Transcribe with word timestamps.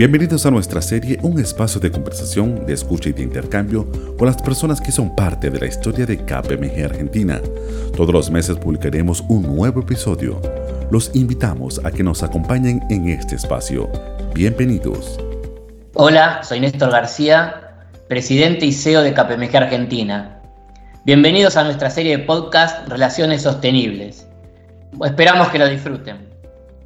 Bienvenidos 0.00 0.46
a 0.46 0.50
nuestra 0.50 0.80
serie 0.80 1.18
Un 1.20 1.38
espacio 1.38 1.78
de 1.78 1.90
conversación, 1.90 2.64
de 2.64 2.72
escucha 2.72 3.10
y 3.10 3.12
de 3.12 3.22
intercambio 3.22 3.86
con 4.16 4.28
las 4.28 4.40
personas 4.40 4.80
que 4.80 4.92
son 4.92 5.14
parte 5.14 5.50
de 5.50 5.60
la 5.60 5.66
historia 5.66 6.06
de 6.06 6.16
KPMG 6.16 6.86
Argentina. 6.86 7.38
Todos 7.94 8.10
los 8.10 8.30
meses 8.30 8.56
publicaremos 8.56 9.22
un 9.28 9.54
nuevo 9.54 9.82
episodio. 9.82 10.40
Los 10.90 11.14
invitamos 11.14 11.82
a 11.84 11.90
que 11.90 12.02
nos 12.02 12.22
acompañen 12.22 12.80
en 12.88 13.10
este 13.10 13.34
espacio. 13.34 13.90
Bienvenidos. 14.32 15.20
Hola, 15.92 16.40
soy 16.44 16.60
Néstor 16.60 16.92
García, 16.92 17.84
presidente 18.08 18.64
y 18.64 18.72
CEO 18.72 19.02
de 19.02 19.12
KPMG 19.12 19.54
Argentina. 19.54 20.40
Bienvenidos 21.04 21.58
a 21.58 21.64
nuestra 21.64 21.90
serie 21.90 22.16
de 22.16 22.24
podcast 22.24 22.88
Relaciones 22.88 23.42
Sostenibles. 23.42 24.26
Esperamos 25.04 25.48
que 25.48 25.58
lo 25.58 25.68
disfruten. 25.68 26.26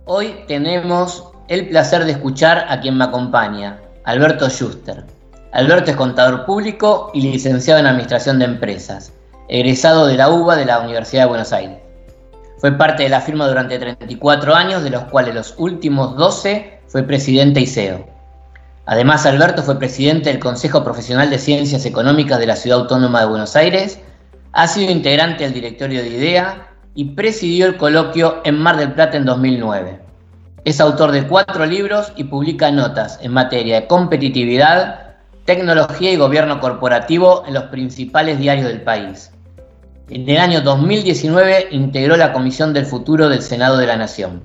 Hoy 0.05 0.35
tenemos 0.49 1.31
el 1.49 1.69
placer 1.69 2.05
de 2.05 2.13
escuchar 2.13 2.67
a 2.69 2.81
quien 2.81 2.97
me 2.97 3.05
acompaña, 3.05 3.79
Alberto 4.05 4.49
Schuster. 4.49 5.05
Alberto 5.53 5.91
es 5.91 5.97
contador 5.97 6.47
público 6.47 7.11
y 7.13 7.21
licenciado 7.21 7.81
en 7.81 7.87
Administración 7.87 8.39
de 8.39 8.47
Empresas, 8.47 9.13
egresado 9.49 10.07
de 10.07 10.17
la 10.17 10.31
UBA 10.31 10.57
de 10.57 10.65
la 10.65 10.81
Universidad 10.81 11.25
de 11.25 11.29
Buenos 11.29 11.53
Aires. 11.53 11.79
Fue 12.59 12.73
parte 12.73 13.03
de 13.03 13.11
la 13.11 13.21
firma 13.21 13.47
durante 13.47 13.79
34 13.79 14.55
años, 14.55 14.83
de 14.83 14.91
los 14.91 15.05
cuales 15.05 15.35
los 15.35 15.55
últimos 15.59 16.17
12 16.17 16.81
fue 16.89 17.03
presidente 17.03 17.61
y 17.61 17.67
CEO. 17.67 18.07
Además, 18.87 19.27
Alberto 19.27 19.63
fue 19.63 19.79
presidente 19.79 20.31
del 20.31 20.39
Consejo 20.39 20.83
Profesional 20.83 21.31
de 21.31 21.39
Ciencias 21.39 21.85
Económicas 21.85 22.39
de 22.39 22.47
la 22.47 22.57
Ciudad 22.57 22.81
Autónoma 22.81 23.21
de 23.21 23.27
Buenos 23.27 23.55
Aires, 23.55 24.01
ha 24.53 24.67
sido 24.69 24.93
integrante 24.93 25.45
del 25.45 25.53
directorio 25.53 26.01
de 26.01 26.09
IDEA 26.09 26.69
y 26.95 27.07
presidió 27.07 27.67
el 27.67 27.77
coloquio 27.77 28.41
en 28.45 28.59
Mar 28.59 28.77
del 28.77 28.93
Plata 28.93 29.17
en 29.17 29.25
2009. 29.25 30.04
Es 30.65 30.81
autor 30.81 31.13
de 31.13 31.27
cuatro 31.27 31.67
libros 31.67 32.11
y 32.17 32.25
publica 32.25 32.71
notas 32.71 33.19
en 33.21 33.33
materia 33.33 33.83
de 33.83 33.87
competitividad, 33.87 35.17
tecnología 35.45 36.11
y 36.11 36.17
gobierno 36.17 36.59
corporativo 36.59 37.45
en 37.47 37.53
los 37.53 37.65
principales 37.65 38.39
diarios 38.39 38.69
del 38.69 38.81
país. 38.81 39.31
En 40.09 40.27
el 40.27 40.39
año 40.39 40.63
2019 40.63 41.69
integró 41.71 42.17
la 42.17 42.33
Comisión 42.33 42.73
del 42.73 42.87
Futuro 42.87 43.29
del 43.29 43.43
Senado 43.43 43.77
de 43.77 43.87
la 43.87 43.97
Nación. 43.97 44.43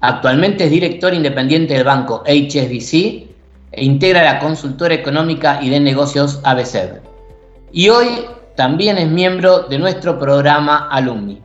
Actualmente 0.00 0.64
es 0.64 0.70
director 0.70 1.12
independiente 1.12 1.74
del 1.74 1.84
banco 1.84 2.22
HSBC 2.26 2.94
e 3.72 3.84
integra 3.84 4.22
la 4.22 4.38
consultora 4.38 4.94
económica 4.94 5.58
y 5.60 5.68
de 5.68 5.80
negocios 5.80 6.40
ABC. 6.44 7.02
Y 7.72 7.90
hoy 7.90 8.24
también 8.54 8.96
es 8.96 9.08
miembro 9.08 9.64
de 9.64 9.78
nuestro 9.78 10.18
programa 10.18 10.88
Alumni. 10.90 11.42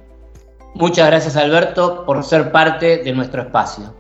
Muchas 0.76 1.08
gracias 1.08 1.36
Alberto 1.36 2.06
por 2.06 2.24
ser 2.24 2.52
parte 2.52 2.98
de 3.04 3.12
nuestro 3.14 3.42
espacio. 3.42 3.94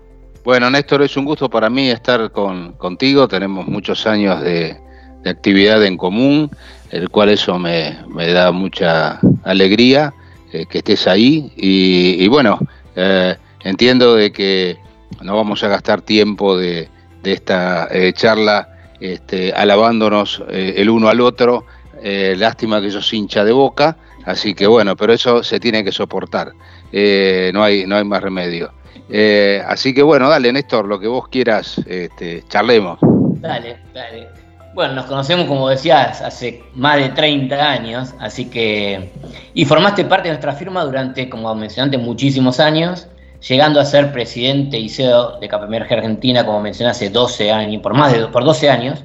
Bueno, 0.44 0.72
Néstor, 0.72 1.04
es 1.04 1.16
un 1.18 1.26
gusto 1.26 1.50
para 1.50 1.70
mí 1.70 1.90
estar 1.90 2.32
con, 2.32 2.74
contigo. 2.74 3.28
Tenemos 3.28 3.68
muchos 3.68 4.08
años 4.08 4.42
de, 4.42 4.80
actividad 5.24 5.86
en 5.86 5.98
común, 5.98 6.50
el 6.90 7.10
cual 7.10 7.30
eso 7.30 7.60
me, 7.60 7.96
da 8.34 8.52
mucha 8.52 9.20
alegría 9.44 10.14
eh, 10.52 10.66
que 10.66 10.80
estés 10.80 11.06
ahí. 11.08 11.52
Y, 11.56 12.28
bueno, 12.28 12.58
eh, 12.96 13.36
entiendo 13.64 14.16
de 14.16 14.32
que 14.32 14.78
no 15.22 15.36
vamos 15.36 15.64
a 15.64 15.68
gastar 15.68 16.02
tiempo 16.02 16.58
de, 16.58 16.90
esta 17.24 17.88
eh, 17.92 18.12
charla 18.14 18.70
este, 19.00 19.54
alabándonos 19.54 20.42
el 20.50 20.90
uno 20.90 21.10
al 21.10 21.22
otro. 21.22 21.66
lástima 22.02 22.82
que 22.82 22.90
sos 22.90 23.14
hincha 23.14 23.44
de 23.44 23.52
boca 23.52 23.96
Así 24.26 24.54
que 24.54 24.68
bueno, 24.68 24.96
pero 24.96 25.14
eso 25.14 25.44
se 25.44 25.60
tiene 25.60 25.84
que 25.84 25.92
soportar. 25.92 26.52
Eh, 26.92 27.52
no, 27.54 27.64
hay, 27.64 27.86
no 27.86 27.96
hay 27.96 28.04
más 28.04 28.22
remedio. 28.22 28.72
Eh, 29.10 29.62
así 29.68 29.94
que 29.94 30.02
bueno, 30.02 30.30
dale, 30.30 30.52
Néstor, 30.54 30.86
lo 30.88 31.00
que 31.00 31.08
vos 31.08 31.28
quieras, 31.28 31.82
este, 31.86 32.44
charlemos. 32.48 33.00
Dale, 33.42 33.78
dale. 33.94 34.28
Bueno, 34.74 34.94
nos 34.94 35.06
conocemos, 35.06 35.48
como 35.48 35.68
decías, 35.68 36.22
hace 36.22 36.64
más 36.76 36.98
de 36.98 37.10
30 37.10 37.56
años, 37.56 38.14
así 38.20 38.46
que... 38.46 39.12
Y 39.54 39.66
formaste 39.66 40.06
parte 40.06 40.30
de 40.30 40.36
nuestra 40.36 40.54
firma 40.54 40.86
durante, 40.86 41.28
como 41.28 41.54
mencionaste, 41.54 41.98
muchísimos 41.98 42.62
años, 42.62 43.08
llegando 43.46 43.81
a 43.81 43.86
ser 43.86 44.14
presidente 44.14 44.80
y 44.80 44.88
CEO 44.88 45.40
de 45.40 45.50
KPMG 45.50 45.92
Argentina, 45.92 46.46
como 46.46 46.62
mencioné, 46.62 46.92
hace 46.92 47.10
12 47.10 47.52
años, 47.52 47.81
por 47.81 47.94
más 47.94 48.14
de 48.14 48.28
por 48.28 48.46
12 48.46 48.70
años. 48.70 49.04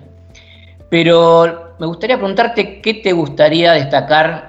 Pero 0.88 1.74
me 1.80 1.86
gustaría 1.86 2.16
preguntarte 2.16 2.80
qué 2.80 2.94
te 2.94 3.12
gustaría 3.12 3.72
destacar 3.72 4.45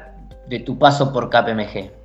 de 0.48 0.60
tu 0.60 0.78
paso 0.78 1.12
por 1.12 1.30
KPMG? 1.30 1.98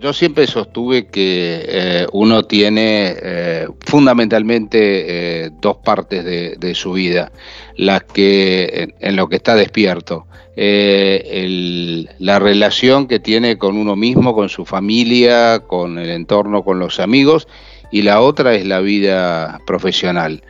Yo 0.00 0.14
siempre 0.14 0.46
sostuve 0.46 1.08
que 1.08 1.62
eh, 1.68 2.06
uno 2.12 2.44
tiene 2.44 3.14
eh, 3.22 3.68
fundamentalmente 3.80 5.44
eh, 5.44 5.50
dos 5.60 5.76
partes 5.76 6.24
de, 6.24 6.74
su 6.74 6.92
vida, 6.92 7.32
las 7.76 8.04
que 8.04 8.94
en, 8.98 9.16
lo 9.16 9.28
que 9.28 9.36
está 9.36 9.54
despierto, 9.54 10.26
la 10.56 12.38
relación 12.38 13.08
que 13.08 13.18
tiene 13.18 13.58
con 13.58 13.76
uno 13.76 13.94
mismo, 13.94 14.34
con 14.34 14.48
su 14.48 14.64
familia, 14.64 15.60
con 15.66 15.98
el 15.98 16.08
entorno, 16.08 16.62
con 16.62 16.78
los 16.78 16.98
amigos, 16.98 17.46
y 17.92 18.00
la 18.00 18.22
otra 18.22 18.54
es 18.54 18.64
la 18.64 18.80
vida 18.80 19.60
profesional. 19.66 20.42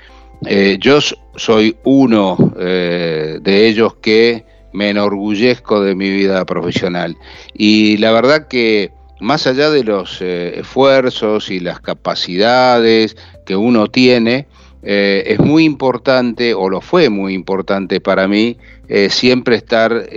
yo 0.79 0.99
soy 1.35 1.77
uno 1.83 2.37
de 2.57 3.67
ellos 3.67 3.95
que 3.97 4.45
me 4.73 4.91
enorgullezco 4.91 5.83
de 5.83 5.95
mi 5.95 6.11
vida 6.11 6.45
profesional. 6.45 7.17
Y 7.55 7.97
la 7.99 8.13
verdad 8.13 8.49
que 8.49 8.93
más 9.21 9.47
allá 9.47 9.71
de 9.71 9.85
los 9.85 10.21
eh, 10.21 10.59
esfuerzos 10.59 11.51
y 11.51 11.61
las 11.61 11.81
capacidades 11.81 13.17
que 13.45 13.55
uno 13.55 13.87
tiene, 13.89 14.47
eh, 14.83 15.25
es 15.27 15.39
muy 15.39 15.65
importante, 15.65 16.55
o 16.55 16.69
lo 16.69 16.81
fue 16.81 17.11
muy 17.11 17.35
importante 17.35 18.01
para 18.01 18.27
mí, 18.27 18.57
eh, 18.89 19.11
siempre 19.11 19.57
estar 19.57 20.09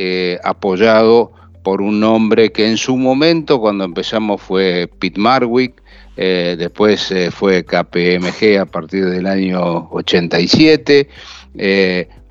apoyado 0.43 1.33
por 1.63 1.81
un 1.81 2.03
hombre 2.03 2.51
que 2.51 2.67
en 2.67 2.77
su 2.77 2.97
momento, 2.97 3.59
cuando 3.59 3.83
empezamos, 3.83 4.41
fue 4.41 4.89
Pete 4.99 5.19
Marwick, 5.19 5.81
después 6.15 7.13
fue 7.31 7.63
KPMG 7.63 8.59
a 8.59 8.65
partir 8.65 9.05
del 9.05 9.25
año 9.25 9.89
87. 9.91 11.07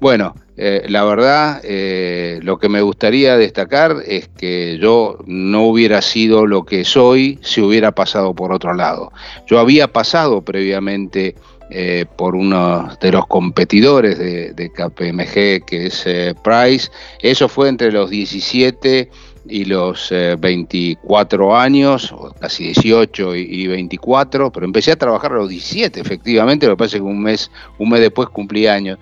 bueno, 0.00 0.34
eh, 0.56 0.84
la 0.88 1.04
verdad, 1.04 1.62
eh, 1.64 2.38
lo 2.42 2.58
que 2.58 2.68
me 2.68 2.82
gustaría 2.82 3.38
destacar 3.38 3.96
es 4.06 4.28
que 4.28 4.78
yo 4.78 5.18
no 5.26 5.62
hubiera 5.64 6.02
sido 6.02 6.46
lo 6.46 6.64
que 6.64 6.84
soy 6.84 7.38
si 7.42 7.62
hubiera 7.62 7.92
pasado 7.92 8.34
por 8.34 8.52
otro 8.52 8.74
lado. 8.74 9.12
Yo 9.46 9.58
había 9.58 9.88
pasado 9.88 10.42
previamente 10.42 11.36
eh, 11.70 12.04
por 12.16 12.36
uno 12.36 12.90
de 13.00 13.12
los 13.12 13.26
competidores 13.28 14.18
de, 14.18 14.70
KPMG, 14.70 15.64
que 15.64 15.86
es 15.86 16.04
Price. 16.44 16.90
Eso 17.20 17.48
fue 17.48 17.70
entre 17.70 17.90
los 17.90 18.10
17 18.10 19.08
y 19.48 19.64
los 19.64 20.12
24 20.38 21.56
años, 21.56 22.14
casi 22.38 22.64
18 22.64 23.36
y, 23.36 23.66
24, 23.68 24.52
pero 24.52 24.66
empecé 24.66 24.92
a 24.92 24.96
trabajar 24.96 25.32
a 25.32 25.36
los 25.36 25.48
17, 25.48 25.98
efectivamente, 25.98 26.66
lo 26.66 26.74
que 26.74 26.84
pasa 26.84 26.96
es 26.98 27.02
que 27.02 27.08
un 27.08 27.22
mes, 27.22 27.50
un 27.78 27.88
mes 27.88 28.00
después 28.00 28.28
cumplí 28.28 28.66
años. 28.66 28.98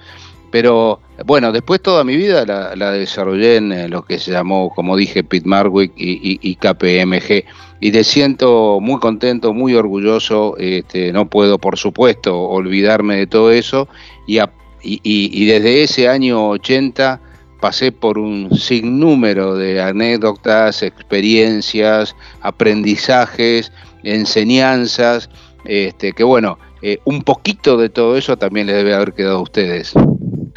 Pero 0.52 1.00
bueno, 1.24 1.52
después 1.52 1.80
toda 1.82 2.04
mi 2.04 2.16
vida 2.16 2.44
la, 2.46 2.92
desarrollé 2.92 3.56
en 3.56 3.90
lo 3.90 4.04
que 4.04 4.18
se 4.18 4.32
llamó, 4.32 4.70
como 4.74 4.96
dije, 4.96 5.22
Pete 5.22 5.48
Marwick 5.48 5.92
y, 5.96 6.54
KPMG. 6.56 7.44
Y 7.80 7.92
te 7.92 8.04
siento 8.04 8.78
muy 8.80 9.00
contento, 9.00 9.52
muy 9.52 9.74
orgulloso. 9.74 10.56
Este, 10.58 11.12
no 11.12 11.28
puedo, 11.28 11.58
por 11.58 11.78
supuesto, 11.78 12.40
olvidarme 12.40 13.16
de 13.16 13.26
todo 13.26 13.50
eso. 13.52 13.88
Y, 14.26 14.38
y, 14.82 15.46
desde 15.46 15.82
ese 15.82 16.08
año 16.08 16.48
80 16.50 17.20
pasé 17.60 17.92
por 17.92 18.18
un 18.18 18.56
sinnúmero 18.56 19.54
de 19.54 19.82
anécdotas, 19.82 20.82
experiencias, 20.82 22.16
aprendizajes, 22.40 23.70
enseñanzas, 24.02 25.28
este, 25.64 26.12
que 26.12 26.24
bueno, 26.24 26.58
eh, 26.80 26.98
un 27.04 27.22
poquito 27.22 27.76
de 27.76 27.90
todo 27.90 28.16
eso 28.16 28.38
también 28.38 28.66
les 28.66 28.76
debe 28.76 28.94
haber 28.94 29.12
quedado 29.12 29.38
a 29.38 29.42
ustedes. 29.42 29.94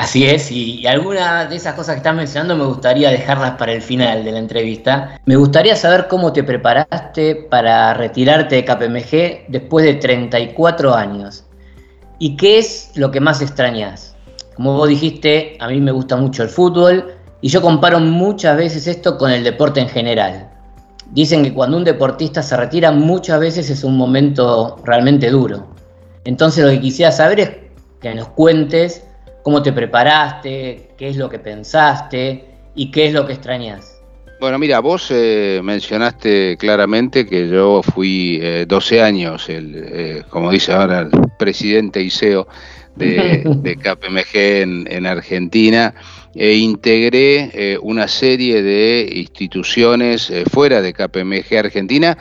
Así 0.04 0.26
es, 0.26 0.52
y, 0.52 0.86
algunas 0.86 1.50
de 1.50 1.56
esas 1.56 1.76
cosas 1.76 1.96
que 1.96 2.00
estás 2.00 2.14
mencionando 2.14 2.58
me 2.58 2.66
gustaría 2.66 3.10
dejarlas 3.10 3.52
para 3.52 3.72
el 3.72 3.82
final 3.82 4.26
de 4.26 4.34
la 4.34 4.40
entrevista. 4.40 5.18
Me 5.26 5.38
gustaría 5.38 5.78
saber 5.78 6.10
cómo 6.10 6.34
te 6.34 6.44
preparaste 6.44 7.36
para 7.36 7.94
retirarte 7.94 8.56
de 8.56 8.66
KPMG 8.66 9.50
después 9.50 9.86
de 9.86 9.94
34 9.94 10.94
años. 10.94 11.46
¿Y 12.20 12.36
qué 12.36 12.58
es 12.60 12.92
lo 12.96 13.12
que 13.12 13.22
más 13.22 13.42
extrañas? 13.42 14.14
Como 14.58 14.76
vos 14.76 14.90
dijiste, 14.90 15.56
a 15.62 15.70
mí 15.70 15.80
me 15.80 15.94
gusta 15.94 16.18
mucho 16.18 16.44
el 16.44 16.50
fútbol 16.50 17.14
y 17.40 17.48
yo 17.48 17.62
comparo 17.62 18.02
muchas 18.02 18.58
veces 18.58 18.88
esto 18.88 19.18
con 19.18 19.32
el 19.32 19.46
deporte 19.46 19.80
en 19.80 19.88
general. 19.88 20.50
Dicen 21.12 21.44
que 21.44 21.54
cuando 21.54 21.78
un 21.78 21.86
deportista 21.86 22.44
se 22.44 22.58
retira 22.58 22.92
muchas 22.92 23.40
veces 23.40 23.70
es 23.70 23.86
un 23.86 23.96
momento 23.96 24.82
realmente 24.84 25.30
duro. 25.30 25.66
Entonces 26.26 26.66
lo 26.66 26.72
que 26.72 26.82
quisiera 26.82 27.14
saber 27.14 27.40
es 27.40 27.52
que 28.02 28.14
nos 28.14 28.28
cuentes 28.28 29.04
cómo 29.44 29.62
te 29.62 29.72
preparaste, 29.74 30.90
qué 30.98 31.10
es 31.10 31.18
lo 31.18 31.30
que 31.30 31.38
pensaste 31.38 32.45
y 32.74 32.90
qué 32.90 33.07
es 33.07 33.13
lo 33.13 33.28
que 33.28 33.34
extrañas. 33.34 33.94
Bueno, 34.40 34.60
mira, 34.60 34.80
vos 34.80 35.07
eh, 35.10 35.62
mencionaste 35.63 36.57
claramente 36.57 37.25
que 37.25 37.48
yo 37.48 37.81
fui 37.81 38.42
12 38.68 38.95
eh, 38.98 39.01
años, 39.01 39.48
el, 39.48 39.74
eh, 39.75 40.24
como 40.30 40.51
dice 40.51 40.74
ahora, 40.74 41.00
el 41.00 41.12
presidente 41.40 42.01
y 42.01 42.10
CEO 42.10 42.48
de, 42.95 43.44
KPMG 43.81 44.36
en, 44.36 45.06
Argentina 45.06 45.94
e 46.36 46.56
integré 46.56 47.51
eh, 47.54 47.78
una 47.81 48.07
serie 48.07 48.62
de 48.62 49.10
instituciones 49.16 50.31
fuera 50.51 50.81
de 50.81 50.92
KPMG 50.92 51.57
Argentina 51.57 52.18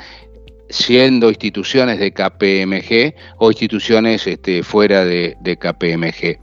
siendo 0.72 1.28
instituciones 1.28 1.98
de 1.98 2.12
KPMG 2.12 3.14
o 3.38 3.50
instituciones 3.50 4.26
este, 4.26 4.62
fuera 4.62 5.04
de, 5.04 5.36
KPMG. 5.60 6.38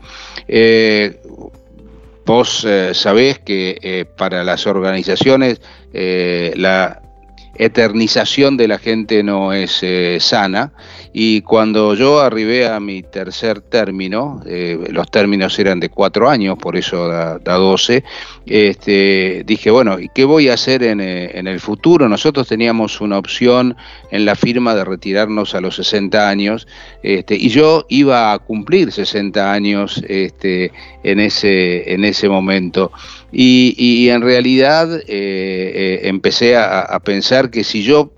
Eh, 0.48 1.20
vos 2.26 2.66
sabés 2.94 3.40
que 3.40 4.08
para 4.16 4.44
las 4.44 4.68
organizaciones 4.68 5.62
la 5.92 7.02
eternización 7.56 8.58
de 8.58 8.68
la 8.68 8.78
gente 8.78 9.24
no 9.24 9.54
es 9.54 9.84
sana 10.20 10.72
y 11.12 11.42
cuando 11.42 11.96
yo 11.96 12.20
arribé 12.20 12.68
a 12.68 12.80
mi 12.80 13.02
tercer 13.02 13.62
término, 13.62 14.42
eh, 14.46 14.78
los 14.92 15.10
términos 15.10 15.58
eran 15.58 15.80
de 15.80 15.90
cuatro 15.90 16.30
años, 16.30 16.58
por 16.60 16.78
eso 16.78 17.08
da, 17.08 17.40
12, 17.40 18.04
este, 18.46 19.44
dije, 19.46 19.72
bueno, 19.72 20.00
¿y 20.00 20.10
qué 20.14 20.24
voy 20.24 20.50
a 20.50 20.54
hacer 20.54 20.84
en, 20.84 21.02
eh, 21.02 21.32
en, 21.34 21.48
el 21.48 21.60
futuro? 21.60 22.08
Nosotros 22.08 22.48
teníamos 22.48 23.02
una 23.02 23.18
opción 23.18 23.76
en 24.12 24.26
la 24.26 24.36
firma 24.36 24.76
de 24.76 24.86
retirarnos 24.86 25.56
a 25.56 25.62
los 25.62 25.78
60 25.78 26.30
años, 26.30 26.68
este, 27.02 27.36
y 27.36 27.50
yo 27.50 27.86
iba 27.90 28.32
a 28.32 28.40
cumplir 28.40 28.92
60 28.92 29.52
años 29.52 30.04
este, 30.08 30.72
en, 31.04 31.20
ese, 31.20 31.92
en 31.92 32.06
ese 32.06 32.30
momento. 32.30 32.92
Y, 33.32 34.10
en 34.10 34.22
realidad 34.22 34.90
eh, 35.08 36.02
empecé 36.04 36.56
a, 36.56 36.82
a 36.82 37.00
pensar 37.00 37.52
que 37.52 37.64
si 37.64 37.84
yo 37.84 38.12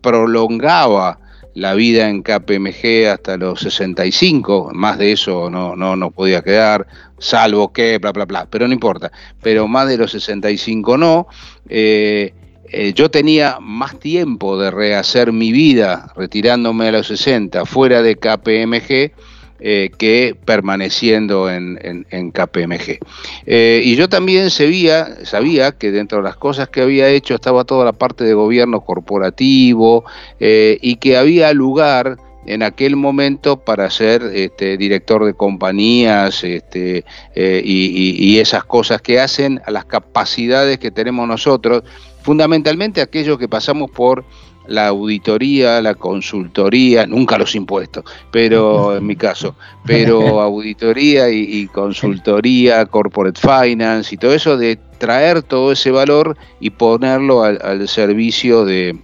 prolongaba 0.00 1.18
la 1.58 1.74
vida 1.74 2.08
en 2.08 2.22
KPMG 2.22 3.08
hasta 3.12 3.36
los 3.36 3.60
65, 3.60 4.70
más 4.74 4.96
de 4.96 5.12
eso 5.12 5.50
no, 5.50 5.74
no, 5.74 5.96
no 5.96 6.10
podía 6.12 6.42
quedar, 6.42 6.86
salvo 7.18 7.72
que, 7.72 7.98
bla, 7.98 8.12
bla, 8.12 8.26
bla, 8.26 8.46
pero 8.48 8.68
no 8.68 8.74
importa, 8.74 9.10
pero 9.42 9.66
más 9.66 9.88
de 9.88 9.96
los 9.96 10.12
65 10.12 10.96
no. 10.96 11.26
Eh, 11.68 12.32
eh, 12.70 12.92
yo 12.92 13.10
tenía 13.10 13.58
más 13.60 13.98
tiempo 13.98 14.58
de 14.58 14.70
rehacer 14.70 15.32
mi 15.32 15.50
vida 15.52 16.12
retirándome 16.14 16.88
a 16.88 16.92
los 16.92 17.08
60 17.08 17.64
fuera 17.64 18.02
de 18.02 18.16
KPMG 18.16 19.12
eh, 19.60 19.90
que 19.98 20.36
permaneciendo 20.44 21.50
en, 21.50 22.04
KPMG. 22.32 23.00
Eh, 23.44 23.82
y 23.84 23.96
yo 23.96 24.08
también 24.08 24.50
sabía, 24.50 25.24
sabía 25.24 25.72
que 25.72 25.90
dentro 25.90 26.18
de 26.18 26.24
las 26.24 26.36
cosas 26.36 26.68
que 26.68 26.80
había 26.80 27.08
hecho 27.08 27.34
estaba 27.34 27.64
toda 27.64 27.84
la 27.84 27.92
parte 27.92 28.22
de 28.22 28.34
gobierno 28.34 28.82
corporativo 28.82 30.04
eh, 30.38 30.78
y 30.80 30.94
que 30.96 31.16
había 31.16 31.52
lugar 31.54 32.18
en 32.46 32.62
aquel 32.62 32.94
momento 32.94 33.56
para 33.56 33.90
ser 33.90 34.22
este, 34.32 34.76
director 34.76 35.24
de 35.24 35.34
compañías 35.34 36.44
este, 36.44 37.04
y, 37.34 38.38
esas 38.38 38.62
cosas 38.62 39.02
que 39.02 39.18
hacen 39.18 39.60
a 39.66 39.72
las 39.72 39.86
capacidades 39.86 40.78
que 40.78 40.92
tenemos 40.92 41.26
nosotros, 41.26 41.82
fundamentalmente 42.22 43.00
aquellos 43.00 43.38
que 43.38 43.48
pasamos 43.48 43.90
por 43.90 44.24
la 44.68 44.88
auditoría, 44.88 45.80
la 45.80 45.94
consultoría, 45.94 47.06
nunca 47.06 47.38
los 47.38 47.54
impuestos, 47.54 48.04
pero 48.30 48.96
en 48.98 49.06
mi 49.06 49.16
caso, 49.16 49.56
pero 49.84 50.40
auditoría 50.40 51.28
y, 51.30 51.66
consultoría, 51.66 52.86
corporate 52.86 53.40
finance 53.40 54.14
y 54.14 54.18
todo 54.18 54.34
eso, 54.34 54.56
de 54.56 54.78
traer 54.98 55.42
todo 55.42 55.72
ese 55.72 55.90
valor 55.90 56.36
y 56.60 56.70
ponerlo 56.70 57.42
al, 57.42 57.88
servicio 57.88 58.64
de, 58.64 58.98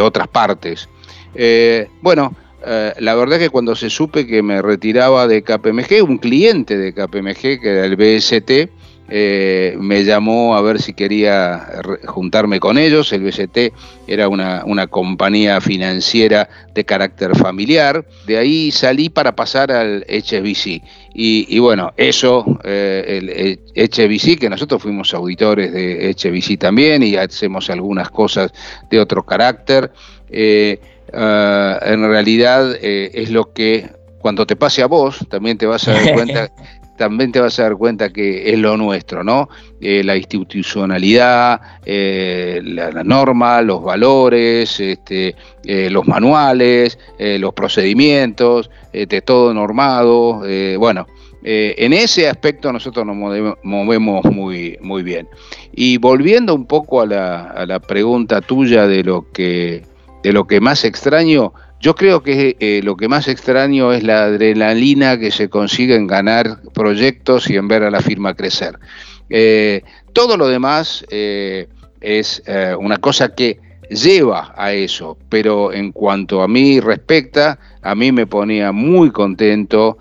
otras 0.00 0.28
partes. 0.28 0.88
Eh, 1.34 1.88
bueno, 2.02 2.34
eh, 2.66 2.92
la 2.98 3.14
verdad 3.14 3.38
que 3.38 3.50
cuando 3.50 3.76
se 3.76 3.88
supe 3.88 4.26
que 4.26 4.42
me 4.42 4.60
retiraba 4.60 5.26
de 5.26 5.42
KPMG, 5.42 6.02
un 6.02 6.18
cliente 6.18 6.76
de 6.76 6.92
KPMG, 6.92 7.60
que 7.60 7.68
era 7.70 7.84
el 7.84 7.96
BST, 7.96 8.70
eh, 9.10 9.74
me 9.80 10.04
llamó 10.04 10.54
a 10.54 10.60
ver 10.60 10.82
si 10.82 10.92
quería 10.92 11.66
juntarme 12.06 12.60
con 12.60 12.76
ellos. 12.76 13.12
El 13.12 13.22
BCT 13.22 13.72
era 14.06 14.28
una, 14.28 14.86
compañía 14.88 15.60
financiera 15.60 16.48
de 16.74 16.84
carácter 16.84 17.36
familiar. 17.36 18.04
De 18.26 18.38
ahí 18.38 18.70
salí 18.70 19.08
para 19.08 19.34
pasar 19.34 19.72
al 19.72 20.04
HBC. 20.08 20.82
Y, 21.14 21.58
bueno, 21.58 21.92
eso, 21.96 22.44
eh, 22.64 23.58
el 23.74 23.88
HBC, 23.90 24.38
que 24.38 24.48
nosotros 24.48 24.82
fuimos 24.82 25.12
auditores 25.14 25.72
de 25.72 26.14
HBC 26.14 26.58
también 26.58 27.02
y 27.02 27.16
hacemos 27.16 27.70
algunas 27.70 28.10
cosas 28.10 28.52
de 28.88 29.00
otro 29.00 29.24
carácter, 29.24 29.90
eh, 30.30 30.80
ah, 31.12 31.80
en 31.82 32.08
realidad 32.08 32.76
es 32.80 33.30
lo 33.30 33.52
que 33.52 33.98
cuando 34.20 34.46
te 34.46 34.56
pase 34.56 34.82
a 34.82 34.86
vos, 34.86 35.26
también 35.28 35.58
te 35.58 35.66
vas 35.66 35.88
a 35.88 35.92
dar 35.92 36.12
cuenta 36.14 36.52
también 36.98 37.32
te 37.32 37.40
vas 37.40 37.58
a 37.58 37.62
dar 37.62 37.76
cuenta 37.76 38.12
que 38.12 38.52
es 38.52 38.58
lo 38.58 38.76
nuestro, 38.76 39.24
¿no? 39.24 39.48
Eh, 39.80 40.02
la 40.04 40.16
institucionalidad, 40.16 41.60
eh, 41.86 42.60
la, 42.62 43.02
norma, 43.04 43.62
los 43.62 43.82
valores, 43.82 44.78
este, 44.80 45.34
eh, 45.64 45.88
los 45.88 46.06
manuales, 46.06 46.98
los 47.18 47.54
procedimientos, 47.54 48.70
de 48.92 49.22
todo 49.22 49.54
normado, 49.54 50.42
bueno. 50.78 51.06
en 51.42 51.92
ese 51.92 52.28
aspecto 52.28 52.72
nosotros 52.72 53.06
nos 53.06 53.16
movemos, 53.62 54.24
muy, 54.24 54.76
muy 54.80 55.02
bien. 55.02 55.28
Y 55.72 55.98
volviendo 55.98 56.54
un 56.54 56.66
poco 56.66 57.00
a 57.00 57.06
la, 57.06 57.44
a 57.44 57.64
la 57.64 57.78
pregunta 57.78 58.40
tuya 58.40 58.86
de 58.86 59.04
lo 59.04 59.30
que, 59.32 59.84
de 60.22 60.32
lo 60.32 60.46
que 60.46 60.60
más 60.60 60.84
extraño, 60.84 61.52
yo 61.80 61.94
creo 61.94 62.22
que 62.22 62.56
eh, 62.58 62.80
lo 62.82 62.96
que 62.96 63.08
más 63.08 63.28
extraño 63.28 63.92
es 63.92 64.02
la 64.02 64.24
adrenalina 64.24 65.18
que 65.18 65.30
se 65.30 65.48
consigue 65.48 65.94
en 65.94 66.06
ganar 66.06 66.60
proyectos 66.74 67.48
y 67.48 67.56
en 67.56 67.68
ver 67.68 67.84
a 67.84 67.90
la 67.90 68.00
firma 68.00 68.34
crecer. 68.34 68.78
Eh, 69.30 69.82
todo 70.12 70.36
lo 70.36 70.48
demás 70.48 71.04
eh, 71.10 71.68
es 72.00 72.42
una 72.78 72.96
cosa 72.96 73.34
que 73.34 73.60
lleva 73.90 74.54
a 74.56 74.72
eso, 74.72 75.16
pero 75.28 75.72
en 75.72 75.92
cuanto 75.92 76.42
a 76.42 76.48
mí 76.48 76.80
respecta, 76.80 77.58
a 77.82 77.94
mí 77.94 78.12
me 78.12 78.26
ponía 78.26 78.72
muy 78.72 79.10
contento 79.10 79.98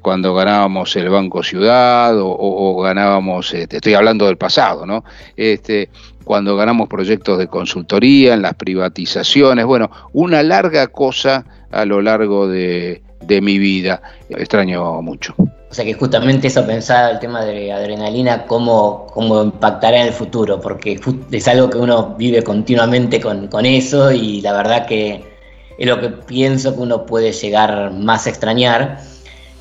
cuando 0.00 0.32
ganábamos 0.32 0.94
el 0.94 1.08
Banco 1.08 1.42
Ciudad 1.42 2.14
o, 2.16 2.80
ganábamos, 2.82 3.52
este, 3.52 3.76
estoy 3.76 3.94
hablando 3.94 4.26
del 4.26 4.36
pasado, 4.36 4.86
¿no? 4.86 5.02
Este, 5.36 5.88
cuando 6.26 6.56
ganamos 6.56 6.88
proyectos 6.88 7.38
de 7.38 7.46
consultoría, 7.46 8.34
en 8.34 8.42
las 8.42 8.54
privatizaciones, 8.54 9.64
bueno, 9.64 9.92
una 10.12 10.42
larga 10.42 10.88
cosa 10.88 11.46
a 11.70 11.84
lo 11.84 12.02
largo 12.02 12.48
de, 12.48 13.00
mi 13.42 13.58
vida. 13.58 14.02
Extraño 14.30 15.00
mucho. 15.02 15.36
O 15.76 15.78
sea 15.78 15.84
que 15.84 15.92
justamente 15.92 16.46
eso 16.46 16.66
pensaba 16.66 17.10
el 17.10 17.18
tema 17.18 17.44
de 17.44 17.70
adrenalina, 17.70 18.46
cómo, 18.46 19.08
cómo 19.12 19.42
impactará 19.42 20.00
en 20.00 20.06
el 20.06 20.12
futuro, 20.14 20.58
porque 20.58 20.98
es 21.30 21.48
algo 21.48 21.68
que 21.68 21.76
uno 21.76 22.14
vive 22.16 22.42
continuamente 22.42 23.20
con, 23.20 23.66
eso 23.66 24.10
y 24.10 24.40
la 24.40 24.54
verdad 24.54 24.86
que 24.86 25.22
es 25.76 25.86
lo 25.86 26.00
que 26.00 26.08
pienso 26.08 26.74
que 26.74 26.80
uno 26.80 27.04
puede 27.04 27.30
llegar 27.30 27.92
más 27.92 28.26
a 28.26 28.30
extrañar. 28.30 29.00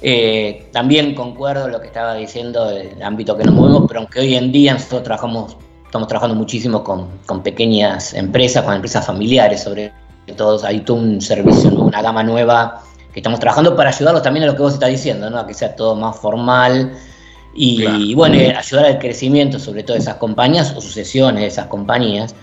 Eh, 0.02 0.70
también 0.72 1.16
concuerdo 1.16 1.68
lo 1.68 1.82
que 1.82 1.88
estaba 1.88 2.16
diciendo 2.16 2.64
del 2.70 3.04
ámbito 3.04 3.36
que 3.36 3.44
nos 3.44 3.54
movemos, 3.54 3.84
pero 3.86 4.00
aunque 4.00 4.22
hoy 4.22 4.36
en 4.36 4.54
día 4.54 4.72
nosotros 4.72 5.04
trabajamos 5.04 5.58
estamos 5.86 6.08
trabajando 6.08 6.36
muchísimo 6.36 6.82
con, 6.82 7.44
pequeñas 7.44 8.14
empresas, 8.14 8.64
con 8.64 8.76
empresas 8.76 9.06
familiares 9.06 9.64
sobre 9.64 9.92
todo. 10.38 10.66
Hay 10.66 10.80
todo 10.80 10.96
un 10.96 11.20
servicio, 11.20 11.72
una 11.72 12.02
gama 12.02 12.24
nueva 12.24 12.82
que 13.16 13.22
estamos 13.22 13.40
trabajando 13.40 13.78
para 13.78 13.92
ayudarlos 13.92 14.22
también 14.22 14.44
a 14.44 14.48
lo 14.48 14.58
que 14.58 14.62
vos 14.62 14.74
estás 14.74 14.90
diciendo, 14.90 15.30
¿no? 15.30 15.40
a 15.40 15.48
que 15.48 15.54
sea 15.54 15.74
todo 15.74 15.96
más 15.96 16.18
formal 16.20 16.92
y, 17.54 18.14
bueno, 18.14 18.36
ayudar 18.36 18.86
al 18.88 19.00
crecimiento 19.00 19.58
sobre 19.58 19.84
todo 19.84 19.94
de 19.94 20.02
esas 20.02 20.16
compañías 20.16 20.74
o 20.76 20.82
sucesiones 20.82 21.40
de 21.40 21.48
esas 21.48 21.68
compañías. 21.68 22.36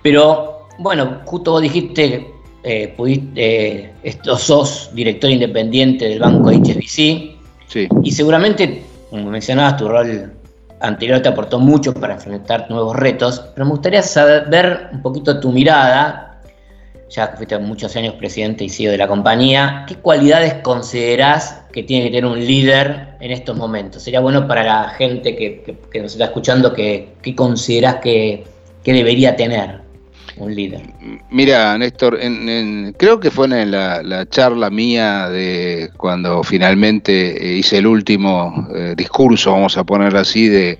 Pero 0.00 0.68
bueno, 0.78 1.20
justo 1.26 1.50
vos 1.50 1.60
dijiste, 1.60 2.32
eh, 2.62 2.94
pudiste, 2.96 3.92
eh, 4.02 4.18
sos 4.38 4.88
director 4.94 5.30
independiente 5.30 6.08
del 6.08 6.20
banco 6.20 6.48
HSBC 6.48 7.36
sí. 7.66 7.88
y 8.02 8.10
seguramente, 8.10 8.82
como 9.10 9.28
mencionabas, 9.28 9.76
tu 9.76 9.86
rol 9.86 10.32
anterior 10.80 11.20
te 11.20 11.28
aportó 11.28 11.58
mucho 11.58 11.92
para 11.92 12.14
enfrentar 12.14 12.70
nuevos 12.70 12.96
retos, 12.96 13.44
pero 13.54 13.66
me 13.66 13.72
gustaría 13.72 14.00
saber 14.00 14.88
un 14.94 15.02
poquito 15.02 15.38
tu 15.40 15.52
mirada, 15.52 16.29
ya 17.10 17.30
que 17.30 17.36
fuiste 17.38 17.58
muchos 17.58 17.94
años 17.96 18.14
presidente 18.14 18.64
y 18.64 18.68
CEO 18.68 18.92
de 18.92 18.98
la 18.98 19.08
compañía, 19.08 19.84
¿qué 19.86 19.96
cualidades 19.96 20.54
considerás 20.62 21.62
que 21.72 21.82
tiene 21.82 22.04
que 22.04 22.10
tener 22.10 22.26
un 22.26 22.38
líder 22.38 23.16
en 23.20 23.32
estos 23.32 23.56
momentos? 23.56 24.02
Sería 24.02 24.20
bueno 24.20 24.46
para 24.46 24.62
la 24.62 24.88
gente 24.90 25.34
que, 25.34 26.00
nos 26.00 26.12
está 26.12 26.26
escuchando, 26.26 26.72
que, 26.72 27.14
¿qué 27.20 27.34
considerás 27.34 27.96
que, 27.96 28.44
que 28.84 28.92
debería 28.92 29.36
tener? 29.36 29.80
un 30.36 30.54
líder? 30.54 30.80
Mira, 31.30 31.76
Néstor, 31.76 32.18
creo 32.96 33.20
que 33.20 33.30
fue 33.30 33.46
en 33.46 33.70
la, 33.70 34.26
charla 34.30 34.70
mía 34.70 35.28
de 35.28 35.90
cuando 35.96 36.42
finalmente 36.42 37.56
hice 37.56 37.78
el 37.78 37.86
último 37.86 38.68
eh, 38.74 38.94
discurso, 38.96 39.52
vamos 39.52 39.76
a 39.76 39.84
ponerlo 39.84 40.18
así, 40.18 40.48
de, 40.48 40.78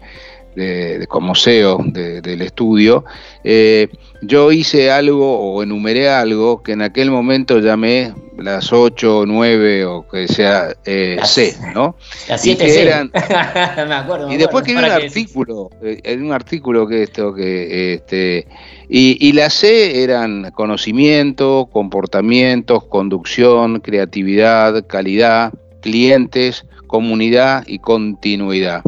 como 1.08 1.34
CEO 1.34 1.78
del 1.84 2.42
estudio, 2.42 3.04
eh, 3.44 3.88
yo 4.22 4.52
hice 4.52 4.90
algo 4.90 5.38
o 5.38 5.62
enumeré 5.62 6.10
algo 6.10 6.62
que 6.62 6.72
en 6.72 6.82
aquel 6.82 7.10
momento 7.10 7.58
llamé 7.58 8.12
las 8.36 8.72
8, 8.72 9.24
9 9.26 9.84
o 9.84 10.08
que 10.08 10.28
sea 10.28 10.74
eh, 10.84 11.18
C, 11.24 11.54
¿no? 11.74 11.96
Las 12.28 12.42
7 12.42 12.68
C. 12.68 12.82
Eran, 12.82 13.10
me 13.88 13.94
acuerdo. 13.94 14.30
y 14.30 14.36
después 14.36 14.64
que 14.64 14.72
un 14.72 14.84
artículo, 14.84 15.70
eh, 15.82 16.00
en 16.04 16.24
un 16.24 16.32
artículo 16.32 16.86
que 16.86 17.02
esto 17.02 17.34
que 17.34 17.94
este 17.94 18.46
y, 18.88 19.16
y 19.26 19.32
la 19.32 19.50
C 19.50 20.02
eran 20.02 20.50
conocimiento, 20.52 21.68
comportamientos, 21.72 22.84
conducción, 22.84 23.80
creatividad, 23.80 24.86
calidad, 24.86 25.52
clientes, 25.80 26.66
comunidad 26.86 27.64
y 27.66 27.78
continuidad. 27.78 28.82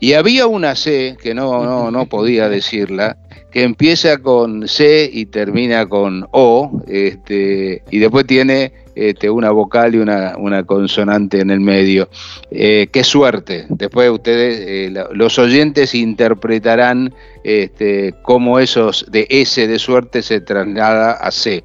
Y 0.00 0.14
había 0.14 0.46
una 0.46 0.74
C, 0.74 1.16
que 1.22 1.34
no, 1.34 1.62
no, 1.64 1.90
no 1.90 2.06
podía 2.06 2.48
decirla, 2.48 3.16
que 3.50 3.62
empieza 3.62 4.18
con 4.18 4.68
C 4.68 5.08
y 5.12 5.26
termina 5.26 5.88
con 5.88 6.26
O, 6.32 6.82
este, 6.86 7.82
y 7.90 7.98
después 7.98 8.26
tiene 8.26 8.72
este, 8.94 9.30
una 9.30 9.50
vocal 9.50 9.94
y 9.94 9.98
una, 9.98 10.34
una, 10.36 10.64
consonante 10.64 11.40
en 11.40 11.50
el 11.50 11.60
medio. 11.60 12.08
Eh, 12.50 12.88
qué 12.92 13.02
suerte. 13.04 13.66
Después 13.68 14.10
ustedes, 14.10 14.60
eh, 14.60 15.04
los 15.12 15.38
oyentes 15.38 15.94
interpretarán 15.94 17.12
este, 17.44 18.14
cómo 18.22 18.58
esos 18.58 19.06
de 19.10 19.26
S 19.30 19.66
de 19.66 19.78
suerte 19.78 20.22
se 20.22 20.40
traslada 20.40 21.12
a 21.12 21.30
C 21.30 21.64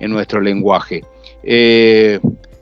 en 0.00 0.10
nuestro 0.10 0.40
lenguaje. 0.40 1.02
Eh, 1.42 2.20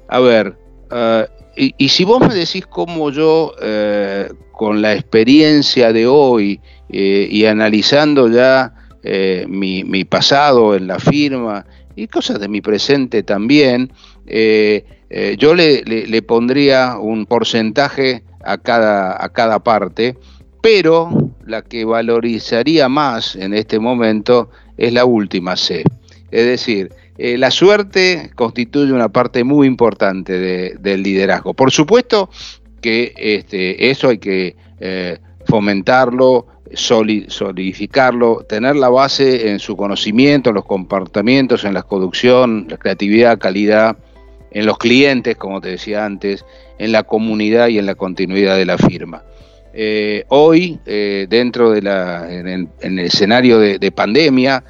a 0.08 0.20
ver, 0.20 0.56
uh, 0.90 1.24
y, 1.56 1.74
y, 1.78 1.88
si 1.88 2.04
vos 2.04 2.20
me 2.20 2.34
decís 2.34 2.66
cómo 2.66 3.10
yo, 3.10 3.54
eh, 3.62 4.28
con 4.56 4.82
la 4.82 4.92
experiencia 4.92 5.92
de 5.92 6.06
hoy 6.06 6.60
eh, 6.88 7.28
y 7.30 7.44
analizando 7.46 8.28
ya 8.28 8.72
eh, 9.02 9.44
mi, 9.48 10.04
pasado 10.04 10.74
en 10.74 10.86
la 10.86 10.98
firma 10.98 11.66
y 11.96 12.06
cosas 12.06 12.40
de 12.40 12.48
mi 12.48 12.60
presente 12.60 13.22
también, 13.22 13.92
eh, 14.26 14.84
yo 15.38 15.54
le, 15.54 15.82
le, 15.82 16.22
pondría 16.22 16.98
un 16.98 17.26
porcentaje 17.26 18.24
a 18.44 18.58
cada, 18.58 19.22
a 19.22 19.28
cada 19.28 19.60
parte, 19.60 20.16
pero 20.60 21.30
la 21.46 21.62
que 21.62 21.84
valorizaría 21.84 22.88
más 22.88 23.36
en 23.36 23.54
este 23.54 23.78
momento 23.78 24.50
es 24.76 24.92
la 24.92 25.04
última 25.04 25.56
C. 25.56 25.84
Es 26.32 26.46
decir, 26.46 26.90
la 27.16 27.52
suerte 27.52 28.32
constituye 28.34 28.92
una 28.92 29.08
parte 29.08 29.44
muy 29.44 29.68
importante 29.68 30.32
de, 30.32 30.76
del 30.80 31.04
liderazgo. 31.04 31.54
Por 31.54 31.70
supuesto 31.70 32.28
que 32.84 33.14
este, 33.16 33.90
eso 33.90 34.10
hay 34.10 34.18
que 34.18 34.56
eh, 34.78 35.16
fomentarlo, 35.46 36.46
solidificarlo, 36.74 38.44
tener 38.46 38.76
la 38.76 38.90
base 38.90 39.48
en 39.48 39.58
su 39.58 39.74
conocimiento, 39.74 40.50
en 40.50 40.56
los 40.56 40.66
comportamientos, 40.66 41.64
en 41.64 41.72
la 41.72 41.82
conducción, 41.82 42.66
la 42.68 42.76
creatividad, 42.76 43.38
calidad, 43.38 43.96
en 44.50 44.66
los 44.66 44.76
clientes, 44.76 45.34
como 45.36 45.62
te 45.62 45.70
decía 45.70 46.04
antes, 46.04 46.44
en 46.78 46.92
la 46.92 47.04
comunidad 47.04 47.68
y 47.68 47.78
en 47.78 47.86
la 47.86 47.94
continuidad 47.94 48.58
de 48.58 48.66
la 48.66 48.76
firma. 48.76 49.22
Eh, 49.72 50.24
hoy, 50.28 50.78
eh, 50.84 51.26
dentro 51.26 51.70
de 51.70 51.80
la, 51.80 52.30
en 52.30 52.46
el, 52.46 52.68
en 52.82 52.98
el 52.98 53.06
escenario 53.06 53.58
de, 53.58 53.78
de 53.78 53.92
pandemia, 53.92 54.62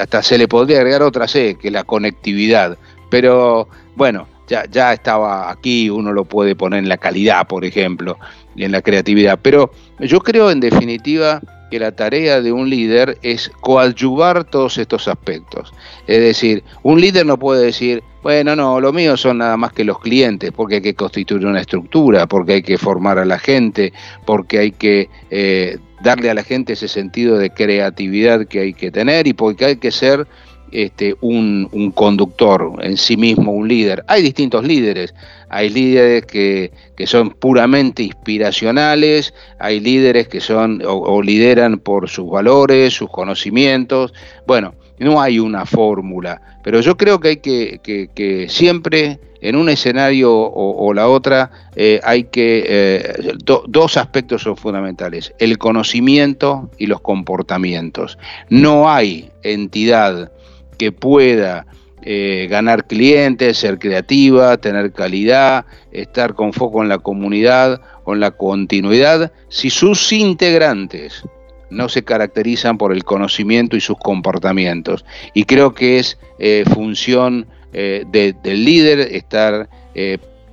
hasta 0.00 0.22
se 0.22 0.38
le 0.38 0.46
podría 0.46 0.78
agregar 0.78 1.02
otra 1.02 1.26
C, 1.26 1.56
que 1.60 1.66
es 1.66 1.72
la 1.72 1.82
conectividad. 1.82 2.78
Pero 3.10 3.68
bueno, 3.96 4.28
ya, 4.46 4.64
ya 4.70 4.92
estaba 4.92 5.50
aquí, 5.50 5.90
uno 5.90 6.12
lo 6.12 6.24
puede 6.24 6.54
poner 6.54 6.80
en 6.80 6.88
la 6.88 6.98
calidad, 6.98 7.46
por 7.46 7.64
ejemplo, 7.64 8.18
y 8.54 8.64
en 8.64 8.72
la 8.72 8.82
creatividad. 8.82 9.38
Pero 9.42 9.70
yo 9.98 10.20
creo, 10.20 10.50
en 10.50 10.60
definitiva, 10.60 11.40
que 11.70 11.78
la 11.78 11.92
tarea 11.92 12.40
de 12.40 12.52
un 12.52 12.70
líder 12.70 13.18
es 13.22 13.50
coadyuvar 13.60 14.44
todos 14.44 14.78
estos 14.78 15.08
aspectos. 15.08 15.72
Es 16.06 16.20
decir, 16.20 16.62
un 16.82 17.00
líder 17.00 17.26
no 17.26 17.38
puede 17.38 17.64
decir, 17.64 18.02
bueno, 18.22 18.56
no, 18.56 18.80
lo 18.80 18.92
mío 18.92 19.16
son 19.16 19.38
nada 19.38 19.56
más 19.56 19.72
que 19.72 19.84
los 19.84 19.98
clientes, 19.98 20.52
porque 20.52 20.76
hay 20.76 20.82
que 20.82 20.94
constituir 20.94 21.46
una 21.46 21.60
estructura, 21.60 22.26
porque 22.26 22.54
hay 22.54 22.62
que 22.62 22.78
formar 22.78 23.18
a 23.18 23.24
la 23.24 23.38
gente, 23.38 23.92
porque 24.24 24.58
hay 24.58 24.72
que 24.72 25.08
eh, 25.30 25.78
darle 26.02 26.30
a 26.30 26.34
la 26.34 26.42
gente 26.42 26.74
ese 26.74 26.88
sentido 26.88 27.38
de 27.38 27.50
creatividad 27.50 28.46
que 28.46 28.60
hay 28.60 28.74
que 28.74 28.90
tener 28.90 29.26
y 29.26 29.32
porque 29.32 29.64
hay 29.64 29.76
que 29.76 29.90
ser 29.90 30.26
este, 30.72 31.14
un, 31.20 31.92
conductor 31.94 32.72
en 32.82 32.96
sí 32.96 33.16
mismo, 33.16 33.52
un 33.52 33.68
líder. 33.68 34.04
Hay 34.08 34.22
distintos 34.22 34.64
líderes. 34.64 35.14
Hay 35.48 35.70
líderes 35.70 36.26
que, 36.26 36.72
son 37.06 37.30
puramente 37.30 38.02
inspiracionales, 38.02 39.32
hay 39.58 39.80
líderes 39.80 40.28
que 40.28 40.40
son 40.40 40.82
o, 40.84 41.22
lideran 41.22 41.78
por 41.78 42.08
sus 42.08 42.28
valores, 42.28 42.94
sus 42.94 43.08
conocimientos. 43.10 44.12
Bueno, 44.46 44.74
no 44.98 45.20
hay 45.20 45.38
una 45.38 45.64
fórmula, 45.66 46.40
pero 46.64 46.80
yo 46.80 46.96
creo 46.96 47.20
que 47.20 47.28
hay 47.28 47.36
que, 47.36 48.46
siempre 48.48 49.20
en 49.40 49.54
un 49.54 49.68
escenario 49.68 50.32
o, 50.34 50.92
la 50.94 51.08
otra 51.08 51.50
eh, 51.76 52.00
hay 52.02 52.24
que 52.24 52.64
eh, 52.66 53.32
do, 53.44 53.64
dos 53.68 53.98
aspectos 53.98 54.42
son 54.42 54.56
fundamentales 54.56 55.34
el 55.38 55.58
conocimiento 55.58 56.70
y 56.78 56.86
los 56.86 57.02
comportamientos 57.02 58.18
no 58.48 58.90
hay 58.90 59.30
entidad 59.42 60.32
que 60.76 60.92
pueda 60.92 61.66
eh, 62.08 62.46
ganar 62.48 62.86
clientes, 62.86 63.58
ser 63.58 63.80
creativa, 63.80 64.56
tener 64.58 64.92
calidad, 64.92 65.66
estar 65.90 66.34
con 66.34 66.52
foco 66.52 66.80
en 66.80 66.88
la 66.88 66.98
comunidad, 66.98 67.80
con 68.04 68.20
la 68.20 68.30
continuidad, 68.30 69.32
si 69.48 69.70
sus 69.70 70.12
integrantes 70.12 71.24
no 71.68 71.88
se 71.88 72.04
caracterizan 72.04 72.78
por 72.78 72.92
el 72.92 73.02
conocimiento 73.02 73.76
y 73.76 73.80
sus 73.80 73.98
comportamientos. 73.98 75.04
Y 75.34 75.46
creo 75.46 75.74
que 75.74 75.98
es 75.98 76.16
eh, 76.38 76.62
función 76.72 77.48
eh, 77.72 78.04
de, 78.06 78.36
del 78.40 78.64
líder 78.64 79.00
estar 79.00 79.68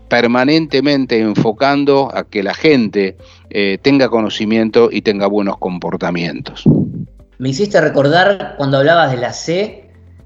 permanentemente 0.08 1.20
enfocando 1.20 2.10
a 2.16 2.24
que 2.24 2.42
la 2.42 2.54
gente 2.54 3.18
tenga 3.82 4.10
conocimiento 4.10 4.90
y 4.90 5.02
tenga 5.02 5.28
buenos 5.28 5.58
comportamientos. 5.58 6.64
Me 7.38 7.50
hiciste 7.50 7.82
recordar 7.82 8.56
cuando 8.58 8.78
hablabas 8.78 9.12
de 9.12 9.18
la 9.18 9.34
C, 9.34 9.83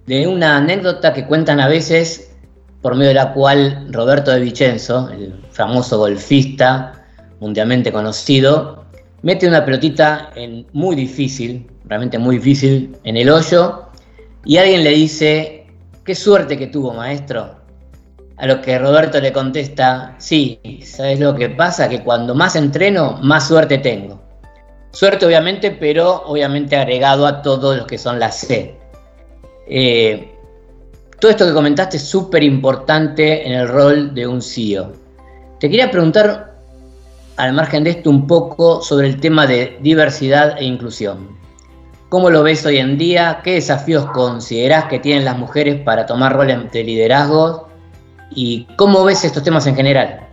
de 0.07 0.25
una 0.25 0.57
anécdota 0.57 1.13
que 1.13 1.25
cuentan 1.25 1.59
a 1.59 1.67
veces, 1.67 2.33
por 2.81 2.95
medio 2.95 3.09
de 3.09 3.15
la 3.15 3.33
cual 3.33 3.89
Roberto 3.91 4.31
de 4.31 4.39
Vicenzo, 4.39 5.09
el 5.09 5.35
famoso 5.51 5.99
golfista 5.99 7.05
mundialmente 7.39 7.91
conocido, 7.91 8.85
mete 9.21 9.47
una 9.47 9.65
pelotita 9.65 10.31
en 10.35 10.65
muy 10.71 10.95
difícil, 10.95 11.67
realmente 11.85 12.17
muy 12.17 12.37
difícil, 12.37 12.95
en 13.03 13.17
el 13.17 13.29
hoyo, 13.29 13.89
y 14.45 14.57
alguien 14.57 14.85
le 14.85 14.91
dice, 14.91 15.67
qué 16.05 16.15
suerte 16.15 16.57
que 16.57 16.67
tuvo, 16.67 16.93
maestro. 16.93 17.57
A 18.37 18.45
lo 18.45 18.61
que 18.61 18.79
Roberto 18.79 19.19
le 19.19 19.33
contesta, 19.33 20.15
sí, 20.19 20.59
¿sabes 20.85 21.19
lo 21.19 21.35
que 21.35 21.49
pasa? 21.49 21.89
Que 21.89 22.03
cuando 22.03 22.33
más 22.33 22.55
entreno, 22.55 23.19
más 23.21 23.47
suerte 23.47 23.79
tengo. 23.79 24.21
Suerte 24.91 25.25
obviamente, 25.25 25.71
pero 25.71 26.23
obviamente 26.25 26.77
agregado 26.77 27.27
a 27.27 27.41
todos 27.41 27.75
los 27.75 27.87
que 27.87 27.97
son 27.97 28.19
las 28.19 28.37
C. 28.39 28.76
Eh, 29.69 30.33
todo 31.19 31.31
esto 31.31 31.47
que 31.47 31.53
comentaste 31.53 31.97
es 31.97 32.03
súper 32.03 32.43
importante 32.43 33.47
en 33.47 33.53
el 33.53 33.67
rol 33.67 34.13
de 34.13 34.27
un 34.27 34.41
CEO. 34.41 34.93
Te 35.59 35.69
quería 35.69 35.89
preguntar, 35.89 36.55
al 37.37 37.53
margen 37.53 37.83
de 37.83 37.91
esto, 37.91 38.09
un 38.09 38.27
poco 38.27 38.81
sobre 38.81 39.07
el 39.07 39.19
tema 39.19 39.47
de 39.47 39.77
diversidad 39.81 40.57
e 40.59 40.65
inclusión. 40.65 41.37
¿Cómo 42.09 42.29
lo 42.29 42.43
ves 42.43 42.65
hoy 42.65 42.77
en 42.77 42.97
día? 42.97 43.41
¿Qué 43.43 43.53
desafíos 43.53 44.05
considerás 44.11 44.85
que 44.85 44.99
tienen 44.99 45.25
las 45.25 45.37
mujeres 45.37 45.81
para 45.81 46.05
tomar 46.05 46.33
roles 46.33 46.71
de 46.71 46.83
liderazgo? 46.83 47.67
¿Y 48.31 48.65
cómo 48.75 49.03
ves 49.03 49.25
estos 49.25 49.43
temas 49.43 49.67
en 49.67 49.75
general? 49.75 50.26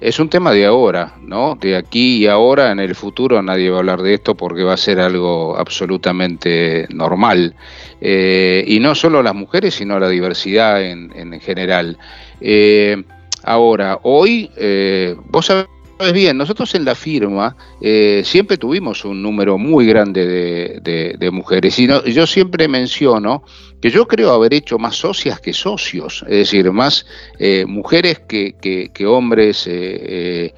Es 0.00 0.20
un 0.20 0.28
tema 0.28 0.52
de 0.52 0.64
ahora, 0.64 1.14
¿no? 1.22 1.56
De 1.60 1.74
aquí 1.74 2.18
y 2.18 2.26
ahora, 2.28 2.70
en 2.70 2.78
el 2.78 2.94
futuro 2.94 3.42
nadie 3.42 3.68
va 3.68 3.76
a 3.76 3.80
hablar 3.80 4.02
de 4.02 4.14
esto 4.14 4.36
porque 4.36 4.62
va 4.62 4.74
a 4.74 4.76
ser 4.76 5.00
algo 5.00 5.58
absolutamente 5.58 6.86
normal. 6.90 7.56
Eh, 8.00 8.64
y 8.66 8.78
no 8.78 8.94
solo 8.94 9.24
las 9.24 9.34
mujeres, 9.34 9.74
sino 9.74 9.98
la 9.98 10.08
diversidad 10.08 10.82
en, 10.82 11.12
en 11.16 11.40
general. 11.40 11.98
Eh, 12.40 13.02
ahora, 13.42 13.98
hoy, 14.02 14.50
eh, 14.56 15.16
vos 15.30 15.46
sabés 15.46 15.66
sabes 15.98 16.12
bien, 16.12 16.36
nosotros 16.36 16.74
en 16.74 16.84
la 16.84 16.94
firma 16.94 17.56
eh, 17.80 18.22
siempre 18.24 18.56
tuvimos 18.56 19.04
un 19.04 19.20
número 19.20 19.58
muy 19.58 19.86
grande 19.86 20.80
de, 20.80 21.30
mujeres 21.30 21.78
y 21.78 21.86
no, 21.86 22.04
yo 22.04 22.26
siempre 22.26 22.68
menciono 22.68 23.42
que 23.80 23.90
yo 23.90 24.06
creo 24.06 24.32
haber 24.32 24.54
hecho 24.54 24.78
más 24.78 24.96
socias 24.96 25.40
que 25.40 25.52
socios, 25.52 26.24
es 26.28 26.36
decir, 26.38 26.70
más 26.72 27.06
eh, 27.38 27.64
mujeres 27.66 28.20
que, 28.20 28.54
hombres 29.06 29.68
eh, 29.68 30.52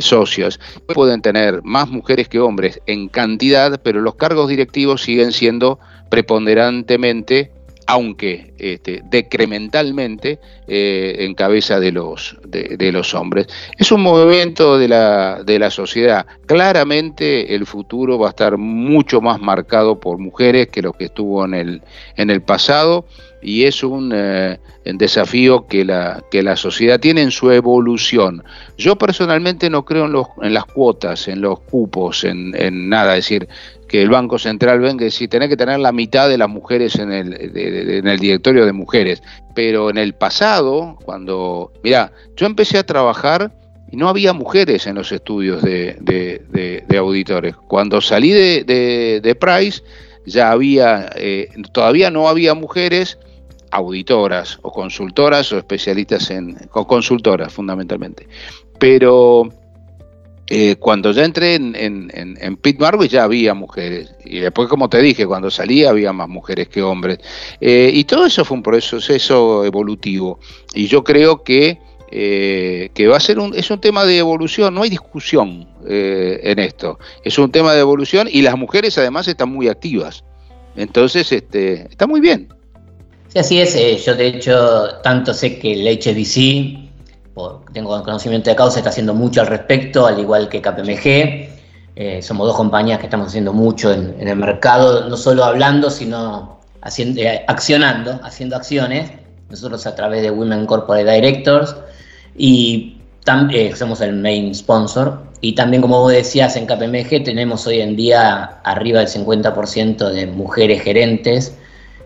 socios. 0.00 0.60
Pueden 0.86 1.22
tener 1.22 1.62
más 1.62 1.88
mujeres 1.88 2.28
que 2.28 2.40
hombres 2.40 2.80
en 2.86 3.08
cantidad, 3.08 3.80
pero 3.82 4.00
los 4.00 4.16
cargos 4.16 4.48
directivos 4.48 5.02
siguen 5.02 5.32
siendo 5.32 5.78
preponderantemente 6.10 7.52
aunque 7.86 8.54
este, 8.58 9.02
decrementalmente 9.04 10.38
eh, 10.66 11.16
en 11.20 11.34
cabeza 11.34 11.80
de 11.80 11.92
los, 11.92 12.36
de, 12.46 12.92
los 12.92 13.14
hombres. 13.14 13.46
Es 13.78 13.92
un 13.92 14.02
movimiento 14.02 14.78
de 14.78 14.88
la, 14.88 15.42
de 15.44 15.58
la 15.58 15.70
sociedad. 15.70 16.26
Claramente 16.46 17.54
el 17.54 17.66
futuro 17.66 18.18
va 18.18 18.28
a 18.28 18.30
estar 18.30 18.56
mucho 18.58 19.20
más 19.20 19.40
marcado 19.40 19.98
por 19.98 20.18
mujeres 20.18 20.68
que 20.68 20.82
lo 20.82 20.92
que 20.92 21.06
estuvo 21.06 21.44
en 21.44 21.54
el, 21.54 21.82
en 22.16 22.30
el 22.30 22.42
pasado 22.42 23.06
y 23.42 23.64
es 23.64 23.82
un 23.82 24.12
eh, 24.14 24.58
desafío 24.84 25.66
que 25.66 25.84
la, 25.84 26.22
que 26.30 26.42
la 26.42 26.56
sociedad 26.56 27.00
tiene 27.00 27.22
en 27.22 27.32
su 27.32 27.50
evolución. 27.50 28.44
Yo 28.78 28.96
personalmente 28.96 29.68
no 29.68 29.84
creo 29.84 30.06
en, 30.06 30.12
los, 30.12 30.28
en 30.42 30.54
las 30.54 30.64
cuotas, 30.64 31.26
en 31.28 31.40
los 31.40 31.60
cupos, 31.60 32.24
en, 32.24 32.54
en 32.56 32.88
nada, 32.88 33.16
es 33.16 33.24
decir, 33.24 33.48
que 33.92 34.00
el 34.00 34.08
Banco 34.08 34.38
Central 34.38 34.80
venga 34.80 35.02
y 35.02 35.04
decir, 35.04 35.28
tenés 35.28 35.50
que 35.50 35.56
tener 35.58 35.78
la 35.78 35.92
mitad 35.92 36.26
de 36.26 36.38
las 36.38 36.48
mujeres 36.48 36.96
en 36.96 37.12
el, 37.12 37.34
en 37.54 38.08
el 38.08 38.18
directorio 38.18 38.64
de 38.64 38.72
mujeres. 38.72 39.22
Pero 39.54 39.90
en 39.90 39.98
el 39.98 40.14
pasado, 40.14 40.96
cuando, 41.04 41.70
mira, 41.84 42.10
yo 42.34 42.46
empecé 42.46 42.78
a 42.78 42.86
trabajar 42.86 43.52
y 43.90 43.98
no 43.98 44.08
había 44.08 44.32
mujeres 44.32 44.86
en 44.86 44.94
los 44.94 45.12
estudios 45.12 45.60
de, 45.60 46.86
auditores. 46.96 47.54
Cuando 47.68 48.00
salí 48.00 48.30
de, 48.30 49.36
Price, 49.38 49.82
ya 50.24 50.52
había, 50.52 51.10
eh, 51.14 51.50
todavía 51.72 52.10
no 52.10 52.30
había 52.30 52.54
mujeres 52.54 53.18
auditoras 53.72 54.58
o 54.62 54.72
consultoras 54.72 55.52
o 55.52 55.58
especialistas 55.58 56.30
en, 56.30 56.56
o 56.72 56.86
consultoras 56.86 57.52
fundamentalmente. 57.52 58.26
Pero 58.78 59.50
eh, 60.48 60.76
cuando 60.76 61.12
ya 61.12 61.24
entré 61.24 61.54
en, 61.54 61.74
en, 61.76 62.10
en, 62.12 62.56
Pit 62.56 62.78
Marvel 62.78 63.08
ya 63.08 63.24
había 63.24 63.54
mujeres. 63.54 64.14
Y 64.24 64.40
después, 64.40 64.68
como 64.68 64.88
te 64.88 65.00
dije, 65.00 65.26
cuando 65.26 65.50
salí 65.50 65.84
había 65.84 66.12
más 66.12 66.28
mujeres 66.28 66.68
que 66.68 66.82
hombres. 66.82 67.18
Eh, 67.60 67.90
y 67.92 68.04
todo 68.04 68.26
eso 68.26 68.44
fue 68.44 68.56
un 68.56 68.62
proceso 68.62 69.64
evolutivo. 69.64 70.40
Y 70.74 70.88
yo 70.88 71.04
creo 71.04 71.42
que, 71.44 71.78
eh, 72.10 72.90
que 72.92 73.06
va 73.06 73.16
a 73.16 73.20
ser 73.20 73.38
un, 73.38 73.54
es 73.54 73.70
un 73.70 73.80
tema 73.80 74.04
de 74.04 74.18
evolución, 74.18 74.74
no 74.74 74.82
hay 74.82 74.90
discusión 74.90 75.68
en 75.88 76.58
esto. 76.58 76.98
Es 77.24 77.38
un 77.38 77.50
tema 77.50 77.72
de 77.72 77.80
evolución 77.80 78.28
y 78.30 78.42
las 78.42 78.56
mujeres 78.56 78.98
además 78.98 79.28
están 79.28 79.48
muy 79.48 79.68
activas. 79.68 80.24
Entonces, 80.76 81.30
este, 81.32 81.86
está 81.88 82.06
muy 82.06 82.20
bien. 82.20 82.48
Sí, 83.28 83.38
así 83.38 83.60
es. 83.60 84.04
yo 84.04 84.14
de 84.14 84.26
hecho, 84.26 84.88
tanto 85.02 85.32
sé 85.32 85.58
que 85.58 85.72
el 85.72 85.98
HBC 85.98 86.91
tengo 87.72 88.02
conocimiento 88.02 88.50
de 88.50 88.56
causa, 88.56 88.78
está 88.78 88.90
haciendo 88.90 89.14
mucho 89.14 89.40
al 89.40 89.46
respecto, 89.46 90.06
al 90.06 90.18
igual 90.18 90.48
que 90.48 90.60
KPMG. 90.60 91.50
Eh, 91.94 92.22
somos 92.22 92.46
dos 92.46 92.56
compañías 92.56 92.98
que 92.98 93.06
estamos 93.06 93.28
haciendo 93.28 93.52
mucho 93.52 93.92
en, 93.92 94.26
el 94.26 94.36
mercado, 94.36 95.08
no 95.08 95.16
solo 95.16 95.44
hablando, 95.44 95.90
sino 95.90 96.60
haciendo, 96.80 97.20
eh, 97.20 97.44
accionando, 97.46 98.20
haciendo 98.22 98.56
acciones. 98.56 99.10
Nosotros 99.50 99.86
a 99.86 99.94
través 99.94 100.22
de 100.22 100.30
Women 100.30 100.66
Corporate 100.66 101.10
Directors 101.10 101.76
y 102.36 102.98
eh, 103.50 103.72
somos 103.76 104.00
el 104.00 104.14
main 104.14 104.54
sponsor. 104.54 105.22
Y 105.40 105.54
también, 105.54 105.82
como 105.82 106.00
vos 106.00 106.12
decías, 106.12 106.56
en 106.56 106.66
KPMG 106.66 107.24
tenemos 107.24 107.66
hoy 107.66 107.80
en 107.80 107.96
día 107.96 108.60
arriba 108.64 109.00
del 109.00 109.08
50% 109.08 110.10
de 110.10 110.26
mujeres 110.26 110.82
gerentes 110.82 111.56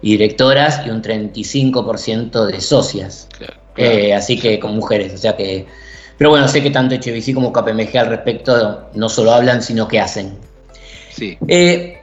y 0.03 0.13
directoras 0.13 0.87
y 0.87 0.91
un 0.91 1.03
35% 1.03 2.47
de 2.47 2.61
socias. 2.61 3.29
Eh, 3.77 4.15
así 4.15 4.39
que 4.39 4.59
con 4.59 4.75
mujeres, 4.75 5.15
o 5.15 5.19
sea 5.19 5.37
que... 5.37 5.67
Pero 6.19 6.31
bueno, 6.31 6.49
sé 6.49 6.63
que 6.63 6.71
tanto 6.71 6.95
HBC 6.95 7.35
como 7.35 7.53
KPMG 7.53 7.99
al 7.99 8.07
respecto 8.07 8.89
no 8.95 9.09
solo 9.09 9.33
hablan, 9.33 9.63
sino 9.63 9.87
que 9.87 10.01
hacen. 10.01 10.35
Sí. 11.11 11.37
Eh, 11.47 11.99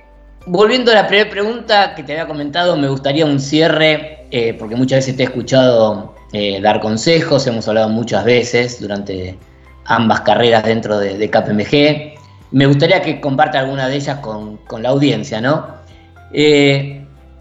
volviendo 0.46 0.92
a 0.92 0.96
la 0.96 1.08
primera 1.08 1.30
pregunta 1.30 1.96
que 1.96 2.04
te 2.04 2.12
había 2.12 2.28
comentado, 2.28 2.78
me 2.78 2.88
gustaría 2.90 3.26
un 3.26 3.40
cierre, 3.40 4.28
eh, 4.30 4.54
porque 4.54 4.76
muchas 4.76 5.00
veces 5.00 5.18
te 5.18 5.24
he 5.24 5.26
escuchado 5.26 6.14
dar 6.62 6.80
consejos, 6.80 7.46
hemos 7.46 7.68
hablado 7.68 7.90
muchas 7.90 8.26
veces 8.26 8.82
durante 8.82 9.38
ambas 9.86 10.22
carreras 10.22 10.64
dentro 10.64 10.98
de, 10.98 11.30
KPMG. 11.30 12.20
Me 12.52 12.66
gustaría 12.66 13.02
que 13.02 13.20
comparte 13.20 13.60
alguna 13.60 13.88
de 13.88 13.96
ellas 13.98 14.18
con, 14.18 14.58
con 14.58 14.82
la 14.82 14.90
audiencia, 14.90 15.42
¿no? 15.42 15.68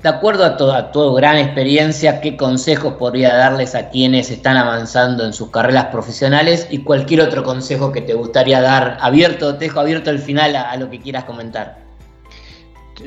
De 0.03 0.09
acuerdo 0.09 0.45
a 0.45 0.57
toda 0.57 0.91
tu 0.91 1.15
gran 1.15 1.39
experiencia, 1.39 2.21
¿qué 2.21 2.37
consejos 2.37 2.95
podría 2.95 3.35
darles 3.37 3.77
a 3.77 3.89
quienes 3.89 4.31
están 4.31 4.57
avanzando 4.57 5.25
en 5.25 5.33
sus 5.33 5.51
carreras 5.51 5.87
profesionales 5.87 6.67
y 6.71 6.79
cualquier 6.79 7.21
otro 7.21 7.45
consejo 7.45 7.93
que 7.93 8.01
te 8.01 8.15
gustaría 8.15 8.61
dar? 8.61 8.99
Abierto, 9.01 9.55
te 9.55 9.67
dejo 9.67 9.79
abierto 9.79 10.11
el 10.11 10.19
final 10.19 10.57
a, 10.57 10.77
lo 10.77 10.91
que 10.91 10.99
quieras 10.99 11.25
comentar. 11.25 11.79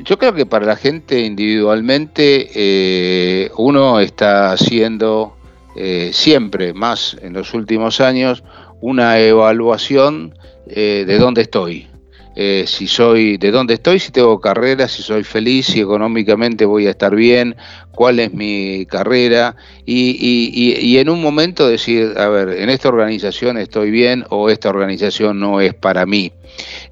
Yo 0.04 0.18
creo 0.18 0.32
que 0.32 0.46
para 0.46 0.64
la 0.64 0.76
gente 0.76 1.20
individualmente 1.20 2.50
eh, 2.54 3.50
uno 3.58 4.00
está 4.00 4.52
haciendo 4.52 5.36
eh, 5.74 6.10
siempre, 6.14 6.72
más 6.72 7.18
en 7.20 7.34
los 7.34 7.52
últimos 7.52 8.00
años, 8.00 8.42
una 8.80 9.18
evaluación 9.18 10.34
eh, 10.66 11.04
de 11.06 11.18
dónde 11.18 11.42
estoy, 11.42 11.88
eh, 12.38 12.64
si 12.66 12.86
soy, 12.86 13.38
de 13.38 13.50
dónde 13.50 13.74
estoy, 13.74 13.98
si 13.98 14.12
tengo 14.12 14.38
carrera, 14.40 14.88
si 14.88 15.02
soy 15.02 15.24
feliz, 15.24 15.66
si 15.66 15.80
económicamente 15.80 16.66
voy 16.66 16.86
a 16.86 16.90
estar 16.90 17.16
bien, 17.16 17.56
cuál 17.92 18.20
es 18.20 18.34
mi 18.34 18.84
carrera 18.84 19.56
y, 19.86 20.98
en 20.98 21.08
un 21.08 21.22
momento 21.22 21.66
decir, 21.66 22.12
a 22.18 22.28
ver, 22.28 22.50
en 22.60 22.68
esta 22.68 22.88
organización 22.88 23.56
estoy 23.56 23.90
bien 23.90 24.24
o 24.28 24.50
esta 24.50 24.68
organización 24.68 25.40
no 25.40 25.62
es 25.62 25.72
para 25.72 26.04
mí. 26.04 26.30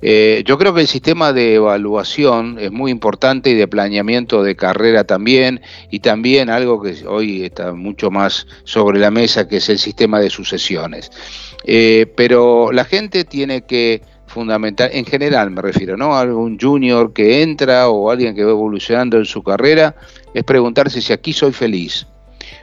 Eh, 0.01 0.43
yo 0.47 0.57
creo 0.57 0.73
que 0.73 0.81
el 0.81 0.87
sistema 0.87 1.35
de 1.35 1.57
evaluación 1.57 2.57
es 2.59 2.73
muy 2.73 2.91
importante 2.91 3.51
y 3.51 3.55
de 3.55 3.69
planeamiento 3.69 4.43
de 4.43 4.57
carrera 4.57 5.05
también, 5.05 5.61
y 5.91 6.01
también 6.01 6.49
algo 6.49 6.81
que 6.81 7.07
hoy 7.07 7.45
está 7.45 7.75
mucho 7.75 8.11
más 8.11 8.47
sobre 8.65 8.99
la 8.99 9.11
mesa, 9.11 9.47
que 9.47 9.59
es 9.59 9.69
el 9.69 9.79
sistema 9.79 10.21
de 10.21 10.31
sucesiones. 10.31 11.11
Eh, 11.65 12.07
pero 12.17 12.73
la 12.73 12.85
gente 12.85 13.25
tiene 13.25 13.63
que 13.63 14.01
fundamental, 14.35 14.91
en 14.93 15.07
general 15.07 15.51
me 15.51 15.63
refiero, 15.63 15.97
¿no? 15.97 16.17
Algún 16.17 16.59
junior 16.59 17.13
que 17.13 17.43
entra 17.43 17.89
o 17.89 18.11
alguien 18.11 18.35
que 18.35 18.45
va 18.45 18.51
evolucionando 18.51 19.17
en 19.17 19.25
su 19.25 19.43
carrera, 19.43 19.95
es 20.35 20.45
preguntarse 20.45 21.01
si 21.01 21.13
aquí 21.13 21.33
soy 21.33 21.53
feliz. 21.53 22.07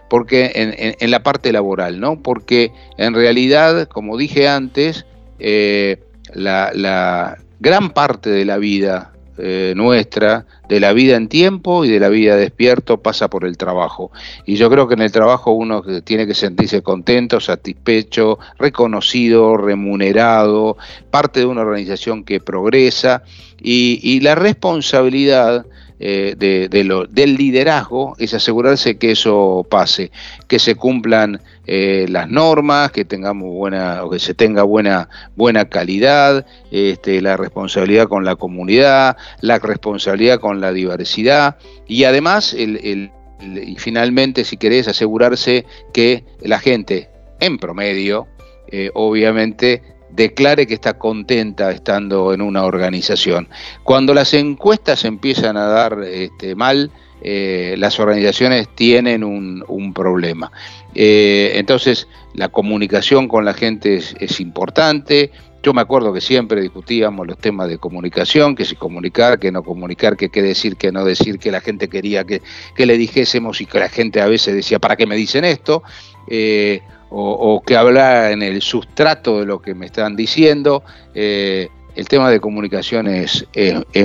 Porque 0.09 0.51
en, 0.99 1.09
la 1.09 1.23
parte 1.23 1.53
laboral, 1.53 2.01
¿no? 2.01 2.21
Porque 2.21 2.73
en 2.97 3.13
realidad, 3.13 3.87
como 3.87 4.17
dije 4.17 4.49
antes, 4.49 5.05
eh, 5.39 6.03
la 6.33 7.37
gran 7.61 7.91
parte 7.91 8.29
de 8.29 8.43
la 8.43 8.57
vida 8.57 9.10
eh, 9.43 9.73
nuestra, 9.75 10.45
de 10.69 10.79
la 10.79 10.93
vida 10.93 11.15
en 11.15 11.27
tiempo 11.27 11.83
y 11.83 11.89
de 11.89 11.99
la 11.99 12.09
vida 12.09 12.35
despierto, 12.35 13.01
pasa 13.01 13.27
por 13.27 13.43
el 13.43 13.57
trabajo. 13.57 14.11
Y 14.45 14.55
yo 14.55 14.69
creo 14.69 14.87
que 14.87 14.93
en 14.93 15.01
el 15.01 15.11
trabajo 15.11 15.51
uno 15.51 15.81
tiene 16.03 16.27
que 16.27 16.35
sentirse 16.35 16.83
contento, 16.83 17.39
satisfecho, 17.39 18.37
reconocido, 18.59 19.57
remunerado, 19.57 20.77
parte 21.09 21.39
de 21.39 21.47
una 21.47 21.61
organización 21.61 22.23
que 22.23 22.39
progresa 22.39 23.23
y 23.63 24.19
la 24.21 24.35
responsabilidad 24.35 25.65
eh, 26.03 26.33
de, 26.35 26.83
lo, 26.83 27.05
del 27.05 27.35
liderazgo 27.35 28.15
es 28.17 28.33
asegurarse 28.33 28.97
que 28.97 29.11
eso 29.11 29.63
pase, 29.69 30.11
que 30.47 30.57
se 30.57 30.73
cumplan 30.73 31.39
eh, 31.67 32.07
las 32.09 32.27
normas, 32.27 32.91
que 32.91 33.05
tengamos 33.05 33.53
buena, 33.53 34.03
o 34.03 34.09
que 34.09 34.17
se 34.17 34.33
tenga 34.33 34.63
buena, 34.63 35.09
buena 35.35 35.65
calidad, 35.65 36.43
este, 36.71 37.21
la 37.21 37.37
responsabilidad 37.37 38.07
con 38.07 38.25
la 38.25 38.35
comunidad, 38.35 39.15
la 39.41 39.59
responsabilidad 39.59 40.39
con 40.39 40.59
la 40.59 40.73
diversidad 40.73 41.57
y 41.87 42.05
además 42.05 42.55
el, 42.55 43.11
y 43.39 43.75
finalmente, 43.75 44.43
si 44.43 44.57
querés, 44.57 44.87
asegurarse 44.87 45.67
que 45.93 46.25
la 46.41 46.57
gente, 46.57 47.09
en 47.39 47.59
promedio, 47.59 48.27
eh, 48.71 48.89
obviamente, 48.95 49.83
declare 50.13 50.67
que 50.67 50.73
está 50.73 50.97
contenta 50.97 51.71
estando 51.71 52.33
en 52.33 52.41
una 52.41 52.63
organización. 52.63 53.47
Cuando 53.83 54.13
las 54.13 54.33
encuestas 54.33 55.05
empiezan 55.05 55.57
a 55.57 55.65
dar 55.65 56.03
este, 56.03 56.55
mal, 56.55 56.91
eh, 57.23 57.75
las 57.77 57.99
organizaciones 57.99 58.67
tienen 58.75 59.23
un, 59.23 59.93
problema. 59.93 60.51
Eh, 60.95 61.51
entonces, 61.55 62.07
la 62.33 62.49
comunicación 62.49 63.27
con 63.27 63.45
la 63.45 63.53
gente 63.53 63.95
es, 63.95 64.39
importante. 64.39 65.31
Yo 65.61 65.73
me 65.73 65.81
acuerdo 65.81 66.11
que 66.11 66.21
siempre 66.21 66.61
discutíamos 66.61 67.27
los 67.27 67.37
temas 67.37 67.67
de 67.69 67.77
comunicación, 67.77 68.55
que 68.55 68.65
si 68.65 68.75
comunicar, 68.75 69.37
que 69.37 69.51
no 69.51 69.61
comunicar, 69.61 70.17
que 70.17 70.29
qué 70.29 70.41
decir, 70.41 70.77
que 70.77 70.91
no 70.91 71.05
decir, 71.05 71.37
que 71.37 71.51
la 71.51 71.61
gente 71.61 71.87
quería 71.87 72.23
que, 72.23 72.41
le 72.75 72.97
dijésemos 72.97 73.61
y 73.61 73.65
que 73.67 73.79
la 73.79 73.89
gente 73.89 74.21
a 74.21 74.27
veces 74.27 74.55
decía, 74.55 74.79
¿para 74.79 74.95
qué 74.95 75.05
me 75.05 75.15
dicen 75.15 75.45
esto? 75.45 75.83
Eh, 76.27 76.81
o, 77.13 77.61
que 77.65 77.75
habla 77.75 78.31
en 78.31 78.41
el 78.41 78.61
sustrato 78.61 79.39
de 79.39 79.45
lo 79.45 79.61
que 79.61 79.75
me 79.75 79.85
están 79.85 80.15
diciendo. 80.15 80.83
Eh, 81.13 81.67
el 81.95 82.07
tema 82.07 82.29
de 82.29 82.39
comunicación 82.39 83.07
es, 83.07 83.45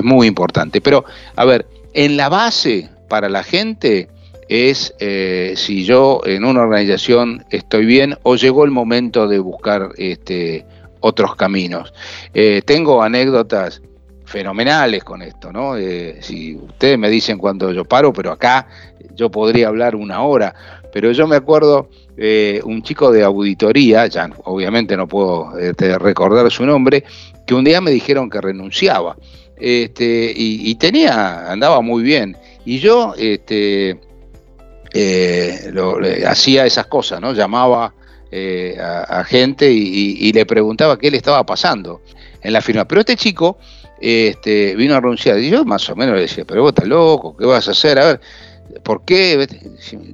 muy 0.03 0.27
importante. 0.27 0.81
Pero, 0.81 1.05
a 1.37 1.45
ver, 1.45 1.67
en 1.95 2.17
la 2.17 2.29
base 2.29 2.91
para 3.09 3.29
la 3.29 3.45
gente 3.45 4.09
es 4.49 4.95
eh, 4.99 5.55
si 5.57 5.85
yo 5.85 6.21
en 6.25 6.45
una 6.45 6.63
organización 6.63 7.45
estoy 7.51 7.85
bien 7.85 8.17
o 8.23 8.37
llegó 8.37 8.65
el 8.65 8.71
momento 8.73 9.29
de 9.29 9.39
buscar 9.39 9.91
este, 9.97 10.67
otros 10.99 11.37
caminos. 11.37 11.95
Eh, 12.35 12.63
tengo 12.65 13.03
anécdotas 13.03 13.83
fenomenales 14.25 15.05
con 15.05 15.23
esto, 15.23 15.53
¿no? 15.53 15.77
si 16.21 16.57
ustedes 16.57 16.99
me 16.99 17.09
dicen 17.09 17.39
cuando 17.39 17.73
yo 17.73 17.85
paro, 17.85 18.13
pero 18.13 18.33
acá 18.33 18.67
yo 19.17 19.31
podría 19.31 19.69
hablar 19.69 19.97
una 19.97 20.23
hora, 20.23 20.55
pero 20.97 21.13
yo 21.13 21.27
me 21.27 21.37
acuerdo 21.37 21.91
eh, 22.17 22.63
un 22.65 22.83
chico 22.83 23.13
de 23.13 23.23
auditoría, 23.23 24.07
ya 24.07 24.31
obviamente 24.45 24.97
no 24.97 25.07
puedo 25.07 25.59
este, 25.59 25.99
recordar 25.99 26.51
su 26.51 26.65
nombre, 26.65 27.05
que 27.47 27.53
un 27.53 27.65
día 27.65 27.83
me 27.83 27.91
dijeron 27.91 28.31
que 28.31 28.41
renunciaba. 28.41 29.15
Este, 29.59 30.33
y, 30.35 30.75
tenía, 30.77 31.53
andaba 31.53 31.83
muy 31.83 32.03
bien. 32.03 32.35
Y 32.65 32.79
yo 32.79 33.13
este, 33.19 34.01
eh, 34.95 36.25
hacía 36.27 36.65
esas 36.65 36.87
cosas, 36.87 37.21
¿no? 37.21 37.35
Llamaba 37.35 37.93
eh, 38.33 38.79
a, 38.81 39.23
gente 39.25 39.71
y, 39.71 40.33
le 40.33 40.47
preguntaba 40.47 40.99
qué 40.99 41.11
le 41.11 41.19
estaba 41.19 41.45
pasando 41.45 42.01
en 42.41 42.55
la 42.55 42.63
firma. 42.63 42.87
Pero 42.87 43.03
este 43.03 43.17
chico 43.17 43.59
este, 44.01 44.75
vino 44.77 44.95
a 44.95 45.01
renunciar 45.01 45.39
y 45.41 45.51
yo 45.51 45.63
más 45.67 45.91
o 45.91 45.95
menos 45.95 46.15
le 46.15 46.23
decía, 46.23 46.47
pero 46.47 46.63
vos 46.63 46.71
estás 46.71 46.89
loco, 46.89 47.37
¿qué 47.37 47.45
vas 47.45 47.69
a 47.69 47.73
hacer? 47.73 47.99
A 47.99 48.07
ver, 48.07 48.21
¿por 48.83 49.05
qué? 49.05 49.47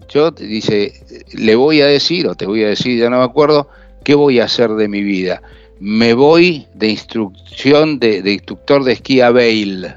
Yo 0.09 0.31
dice, 0.31 0.93
le 1.33 1.55
voy 1.55 1.81
a 1.81 1.87
decir, 1.87 2.27
o 2.27 2.35
te 2.35 2.47
voy 2.47 2.65
a 2.65 2.69
decir, 2.69 2.99
ya 2.99 3.11
no 3.11 3.19
me 3.19 3.25
acuerdo, 3.25 3.69
¿qué 4.05 4.15
voy 4.15 4.41
a 4.41 4.45
hacer 4.45 4.71
de 4.71 4.89
mi 4.89 5.03
vida? 5.03 5.43
Me 5.81 6.15
voy 6.15 6.67
de 6.75 6.89
instrucción 6.89 7.99
de, 7.99 8.19
instructor 8.31 8.85
de 8.85 8.93
esquí 8.93 9.21
a 9.21 9.31
Bale. 9.31 9.95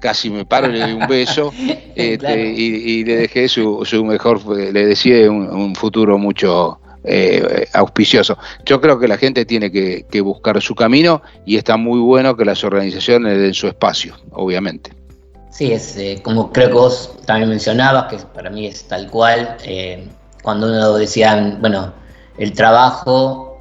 Casi 0.00 0.30
me 0.30 0.44
paro, 0.46 0.68
le 0.68 0.80
doy 0.80 0.92
un 0.92 1.06
beso 1.06 1.52
este, 1.94 2.52
y, 2.52 3.04
le 3.04 3.16
dejé 3.16 3.48
su, 3.48 3.84
mejor, 4.04 4.44
le 4.46 4.86
decía 4.86 5.30
un 5.30 5.74
futuro 5.74 6.18
mucho, 6.18 6.80
eh, 7.02 7.66
auspicioso. 7.72 8.36
Yo 8.66 8.78
creo 8.78 8.98
que 8.98 9.08
la 9.08 9.16
gente 9.16 9.46
tiene 9.46 9.72
que, 9.72 10.20
buscar 10.20 10.60
su 10.60 10.74
camino 10.74 11.22
y 11.46 11.56
está 11.56 11.78
muy 11.78 11.98
bueno 11.98 12.36
que 12.36 12.44
las 12.44 12.62
organizaciones 12.62 13.38
den 13.38 13.54
su 13.54 13.68
espacio, 13.68 14.16
obviamente. 14.32 14.92
Sí, 15.50 15.72
es 15.72 15.96
eh, 15.96 16.20
como 16.22 16.52
creo 16.52 16.68
que 16.68 16.74
vos 16.74 17.16
también 17.26 17.48
mencionabas, 17.48 18.06
que 18.06 18.18
para 18.18 18.50
mí 18.50 18.66
es 18.66 18.84
tal 18.84 19.10
cual, 19.10 19.56
eh, 19.64 20.06
cuando 20.42 20.68
uno 20.68 20.94
decían, 20.94 21.58
bueno, 21.60 21.92
el 22.38 22.52
trabajo 22.52 23.58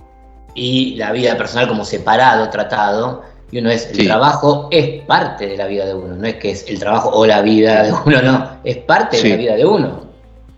y 0.53 0.95
la 0.95 1.11
vida 1.11 1.37
personal 1.37 1.67
como 1.67 1.83
separado, 1.83 2.49
tratado, 2.49 3.23
y 3.51 3.59
uno 3.59 3.71
es, 3.71 3.89
el 3.91 4.05
trabajo 4.05 4.67
es 4.71 5.03
parte 5.05 5.47
de 5.47 5.57
la 5.57 5.65
vida 5.65 5.85
de 5.85 5.95
uno, 5.95 6.15
no 6.15 6.27
es 6.27 6.35
que 6.35 6.51
es 6.51 6.65
el 6.67 6.79
trabajo 6.79 7.09
o 7.09 7.25
la 7.25 7.41
vida 7.41 7.83
de 7.83 7.93
uno, 8.05 8.21
no, 8.21 8.49
es 8.63 8.77
parte 8.77 9.21
de 9.21 9.29
la 9.29 9.35
vida 9.35 9.55
de 9.55 9.65
uno. 9.65 10.09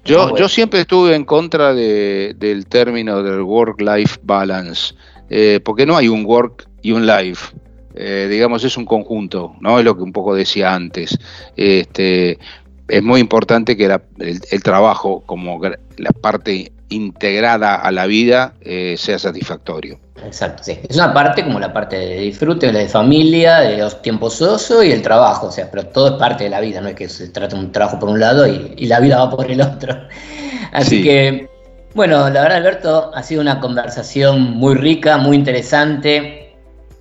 Yo, 0.03 0.35
yo 0.35 0.49
siempre 0.49 0.81
estuve 0.81 1.15
en 1.15 1.23
contra 1.23 1.73
del 1.73 2.65
término 2.67 3.23
del 3.23 3.41
work-life 3.41 4.19
balance, 4.23 4.93
eh, 5.29 5.59
porque 5.63 5.85
no 5.85 5.95
hay 5.95 6.07
un 6.07 6.25
work 6.25 6.67
y 6.81 6.91
un 6.91 7.05
life. 7.05 7.55
Eh, 7.95 8.27
digamos, 8.29 8.63
es 8.63 8.77
un 8.77 8.85
conjunto, 8.85 9.55
¿no? 9.59 9.79
Es 9.79 9.85
lo 9.85 9.95
que 9.95 10.03
un 10.03 10.13
poco 10.13 10.35
decía 10.35 10.73
antes. 10.73 11.17
Este, 11.55 12.39
es 12.87 13.03
muy 13.03 13.19
importante 13.19 13.77
que 13.77 13.85
el, 14.19 14.63
trabajo, 14.63 15.23
como 15.25 15.59
la 15.61 16.11
parte 16.11 16.71
integrada 16.89 17.75
a 17.75 17.91
la 17.91 18.05
vida, 18.05 18.53
eh, 18.61 18.95
sea 18.97 19.17
satisfactorio. 19.17 19.99
Exacto, 20.25 20.63
sí. 20.63 20.77
Es 20.87 20.95
una 20.97 21.13
parte 21.13 21.43
como 21.43 21.59
la 21.59 21.73
parte 21.73 21.97
de 21.97 22.19
disfrute, 22.19 22.71
la 22.71 22.79
de 22.79 22.89
familia, 22.89 23.59
de 23.59 23.77
los 23.77 24.01
tiempos 24.01 24.41
ocio 24.41 24.83
y 24.83 24.91
el 24.91 25.01
trabajo, 25.01 25.47
o 25.47 25.51
sea, 25.51 25.71
pero 25.71 25.87
todo 25.87 26.09
es 26.09 26.13
parte 26.13 26.43
de 26.43 26.49
la 26.49 26.59
vida, 26.59 26.81
no 26.81 26.89
es 26.89 26.95
que 26.95 27.09
se 27.09 27.29
trate 27.29 27.55
un 27.55 27.71
trabajo 27.71 27.97
por 27.97 28.09
un 28.09 28.19
lado 28.19 28.45
y, 28.45 28.85
la 28.85 28.99
vida 28.99 29.17
va 29.17 29.29
por 29.29 29.49
el 29.49 29.61
otro. 29.61 29.95
Así 30.73 31.01
que, 31.01 31.49
bueno, 31.95 32.29
la 32.29 32.41
verdad, 32.41 32.57
Alberto, 32.57 33.11
ha 33.15 33.23
sido 33.23 33.41
una 33.41 33.59
conversación 33.59 34.41
muy 34.41 34.75
rica, 34.75 35.17
muy 35.17 35.37
interesante 35.37 36.40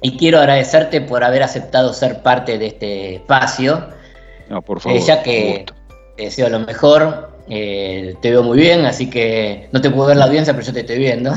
y 0.02 0.16
quiero 0.16 0.38
agradecerte 0.38 1.00
por 1.00 1.24
haber 1.24 1.42
aceptado 1.42 1.92
ser 1.92 2.22
parte 2.22 2.58
de 2.58 2.66
este 2.68 3.14
espacio. 3.16 3.88
No, 4.48 4.62
por 4.62 4.80
favor. 4.80 5.00
ya 5.00 5.22
que 5.22 5.66
te 6.16 6.24
deseo 6.24 6.48
lo 6.48 6.60
mejor, 6.60 7.30
eh, 7.48 8.14
te 8.20 8.30
veo 8.30 8.42
muy 8.42 8.58
bien, 8.58 8.84
así 8.86 9.08
que 9.08 9.68
no 9.72 9.80
te 9.80 9.90
puedo 9.90 10.08
ver 10.08 10.16
la 10.16 10.24
audiencia, 10.24 10.52
pero 10.54 10.66
yo 10.66 10.72
te 10.72 10.80
estoy 10.80 10.98
viendo. 10.98 11.32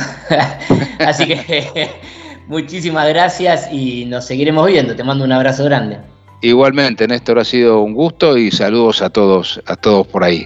así 0.99 1.27
que 1.27 1.89
muchísimas 2.47 3.07
gracias 3.09 3.71
y 3.71 4.05
nos 4.05 4.25
seguiremos 4.25 4.67
viendo. 4.67 4.95
Te 4.95 5.03
mando 5.03 5.25
un 5.25 5.31
abrazo 5.31 5.65
grande. 5.65 5.97
Igualmente, 6.41 7.07
Néstor, 7.07 7.39
ha 7.39 7.45
sido 7.45 7.81
un 7.81 7.93
gusto 7.93 8.37
y 8.37 8.51
saludos 8.51 9.01
a 9.01 9.09
todos, 9.09 9.61
a 9.65 9.75
todos 9.75 10.05
por 10.07 10.23
ahí. 10.23 10.45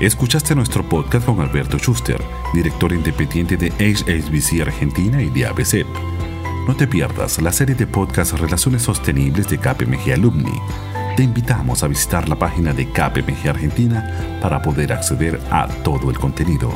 Escuchaste 0.00 0.54
nuestro 0.54 0.86
podcast 0.88 1.26
con 1.26 1.40
Alberto 1.40 1.78
Schuster, 1.78 2.20
director 2.54 2.92
independiente 2.92 3.56
de 3.56 3.68
HSBC 3.70 4.62
Argentina 4.62 5.22
y 5.22 5.30
de 5.30 5.46
ABC. 5.46 5.84
No 6.70 6.76
te 6.76 6.86
pierdas 6.86 7.42
la 7.42 7.50
serie 7.50 7.74
de 7.74 7.84
podcast 7.84 8.34
Relaciones 8.34 8.82
Sostenibles 8.82 9.48
de 9.48 9.58
KPMG 9.58 10.12
Alumni 10.12 10.54
te 11.16 11.24
invitamos 11.24 11.82
a 11.82 11.88
visitar 11.88 12.28
la 12.28 12.38
página 12.38 12.72
de 12.72 12.86
KPMG 12.86 13.48
Argentina 13.48 14.38
para 14.40 14.62
poder 14.62 14.92
acceder 14.92 15.40
a 15.50 15.66
todo 15.82 16.10
el 16.10 16.18
contenido. 16.18 16.70